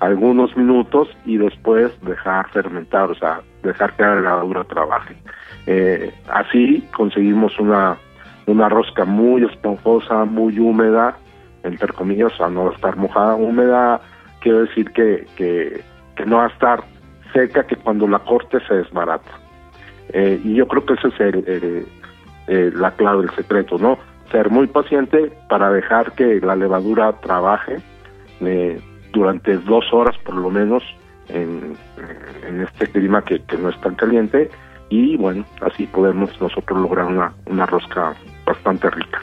[0.00, 5.16] algunos minutos y después dejar fermentar, o sea, dejar que la levadura trabaje.
[5.66, 7.96] Eh, así conseguimos una,
[8.46, 11.16] una rosca muy esponjosa, muy húmeda,
[11.62, 14.00] entre comillas, o sea, no estar mojada, húmeda,
[14.40, 15.82] quiero decir que,
[16.16, 16.84] que no va a estar
[17.32, 19.30] seca, que cuando la corte se desbarata.
[20.12, 21.88] Eh, y yo creo que ese es el, el,
[22.46, 23.98] el, la clave, el secreto, ¿no?
[24.30, 27.78] Ser muy paciente para dejar que la levadura trabaje
[28.40, 28.80] eh,
[29.12, 30.82] durante dos horas por lo menos
[31.28, 31.76] en,
[32.46, 34.50] en este clima que, que, no es tan caliente
[34.90, 39.20] y bueno, así podemos nosotros lograr una, una rosca bastante rica.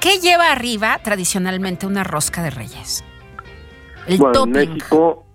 [0.00, 3.04] ¿Qué lleva arriba tradicionalmente una rosca de reyes?
[4.06, 4.56] El bueno, topping.
[4.56, 5.26] en México,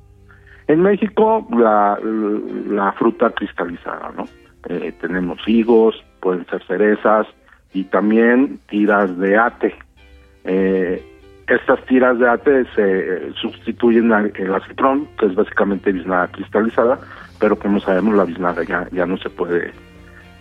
[0.70, 4.26] en México la, fruta cristalizada, ¿no?
[4.70, 7.26] Eh, tenemos higos, pueden ser cerezas
[7.74, 9.76] y también tiras de ate.
[10.44, 11.04] Eh,
[11.48, 17.00] estas tiras de ate se sustituyen al el acitrón, que es básicamente biznaga cristalizada,
[17.40, 19.72] pero como sabemos la biznaga ya, ya no se puede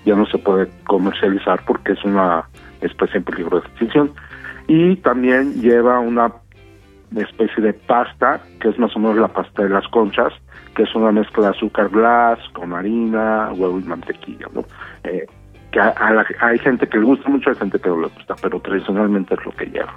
[0.05, 2.45] ya no se puede comercializar porque es una
[2.83, 4.13] especie en peligro de extinción.
[4.67, 6.33] Y también lleva una
[7.17, 10.33] especie de pasta, que es más o menos la pasta de las conchas,
[10.75, 14.65] que es una mezcla de azúcar glass con harina, huevo y mantequilla, ¿no?
[15.05, 15.27] Eh,
[15.71, 18.35] que a la, hay gente que le gusta mucho, hay gente que no le gusta,
[18.41, 19.95] pero tradicionalmente es lo que lleva.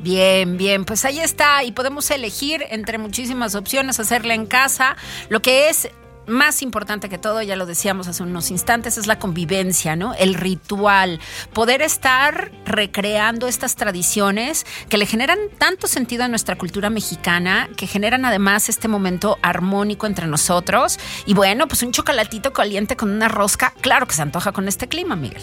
[0.00, 4.96] Bien, bien, pues ahí está y podemos elegir entre muchísimas opciones hacerla en casa.
[5.30, 5.90] Lo que es
[6.26, 10.14] más importante que todo, ya lo decíamos hace unos instantes, es la convivencia, ¿no?
[10.14, 11.20] El ritual,
[11.52, 17.86] poder estar recreando estas tradiciones que le generan tanto sentido a nuestra cultura mexicana, que
[17.86, 20.98] generan además este momento armónico entre nosotros.
[21.26, 24.88] Y bueno, pues un chocolatito caliente con una rosca, claro que se antoja con este
[24.88, 25.42] clima, Miguel.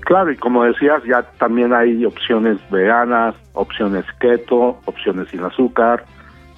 [0.00, 6.04] Claro, y como decías, ya también hay opciones veganas, opciones keto, opciones sin azúcar.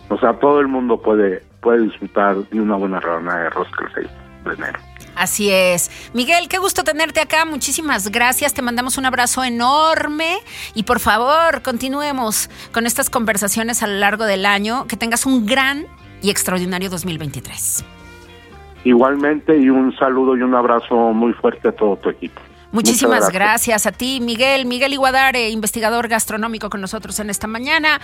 [0.08, 3.94] O sea, todo el mundo puede puede disfrutar de una buena rebanada de rosca el
[3.94, 4.08] 6
[4.44, 4.78] de enero.
[5.16, 5.90] Así es.
[6.12, 7.46] Miguel, qué gusto tenerte acá.
[7.46, 8.52] Muchísimas gracias.
[8.52, 10.36] Te mandamos un abrazo enorme
[10.74, 14.86] y por favor, continuemos con estas conversaciones a lo largo del año.
[14.86, 15.86] Que tengas un gran
[16.20, 17.84] y extraordinario 2023.
[18.84, 22.40] Igualmente y un saludo y un abrazo muy fuerte a todo tu equipo.
[22.72, 23.86] Muchísimas Muchas gracias.
[23.86, 24.66] a ti, Miguel.
[24.66, 28.00] Miguel Iguadare, investigador gastronómico con nosotros en esta mañana.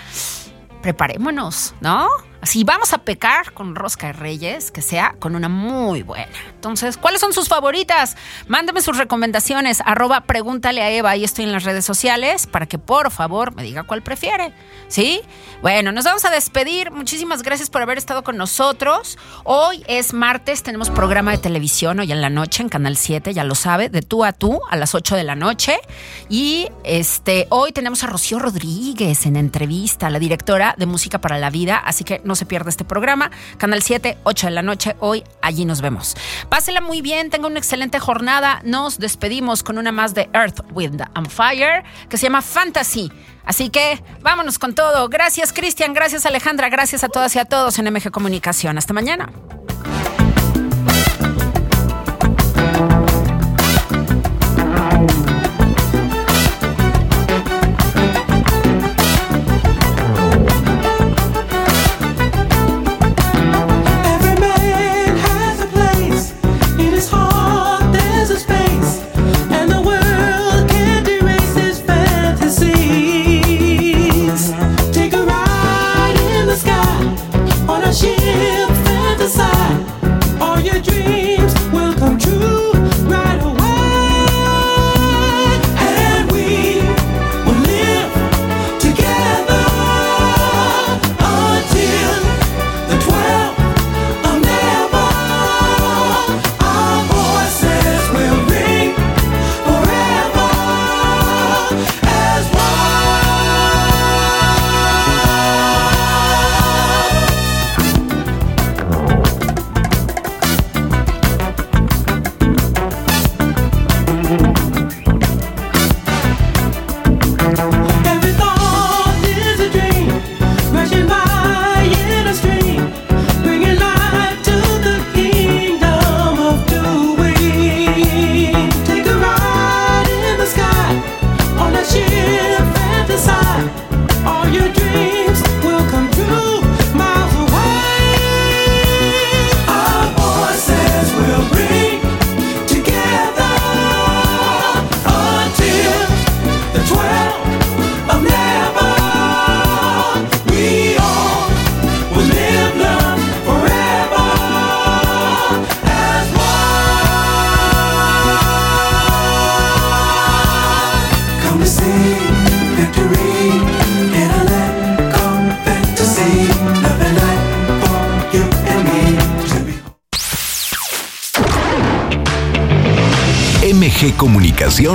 [0.81, 2.09] Preparémonos, ¿no?
[2.43, 6.33] Si vamos a pecar con rosca de reyes, que sea con una muy buena.
[6.55, 8.17] Entonces, ¿cuáles son sus favoritas?
[8.49, 12.79] Mándame sus recomendaciones, arroba pregúntale a Eva, ahí estoy en las redes sociales, para que
[12.79, 14.55] por favor me diga cuál prefiere.
[14.89, 15.21] ¿Sí?
[15.63, 16.91] Bueno, nos vamos a despedir.
[16.91, 19.19] Muchísimas gracias por haber estado con nosotros.
[19.45, 23.45] Hoy es martes, tenemos programa de televisión hoy en la noche en Canal 7, ya
[23.45, 25.79] lo sabe, de tú a tú a las 8 de la noche.
[26.29, 31.51] Y este, hoy tenemos a Rocío Rodríguez en entrevista, la directora de Música para la
[31.51, 33.31] Vida, así que no se pierda este programa.
[33.59, 36.15] Canal 7, 8 de la noche, hoy allí nos vemos.
[36.49, 38.61] Pásela muy bien, tenga una excelente jornada.
[38.65, 43.11] Nos despedimos con una más de Earth, Wind and Fire, que se llama Fantasy.
[43.45, 45.09] Así que vámonos con todo.
[45.09, 48.79] Gracias Cristian, gracias Alejandra, gracias a todas y a todos en MG Comunicación.
[48.79, 49.29] Hasta mañana.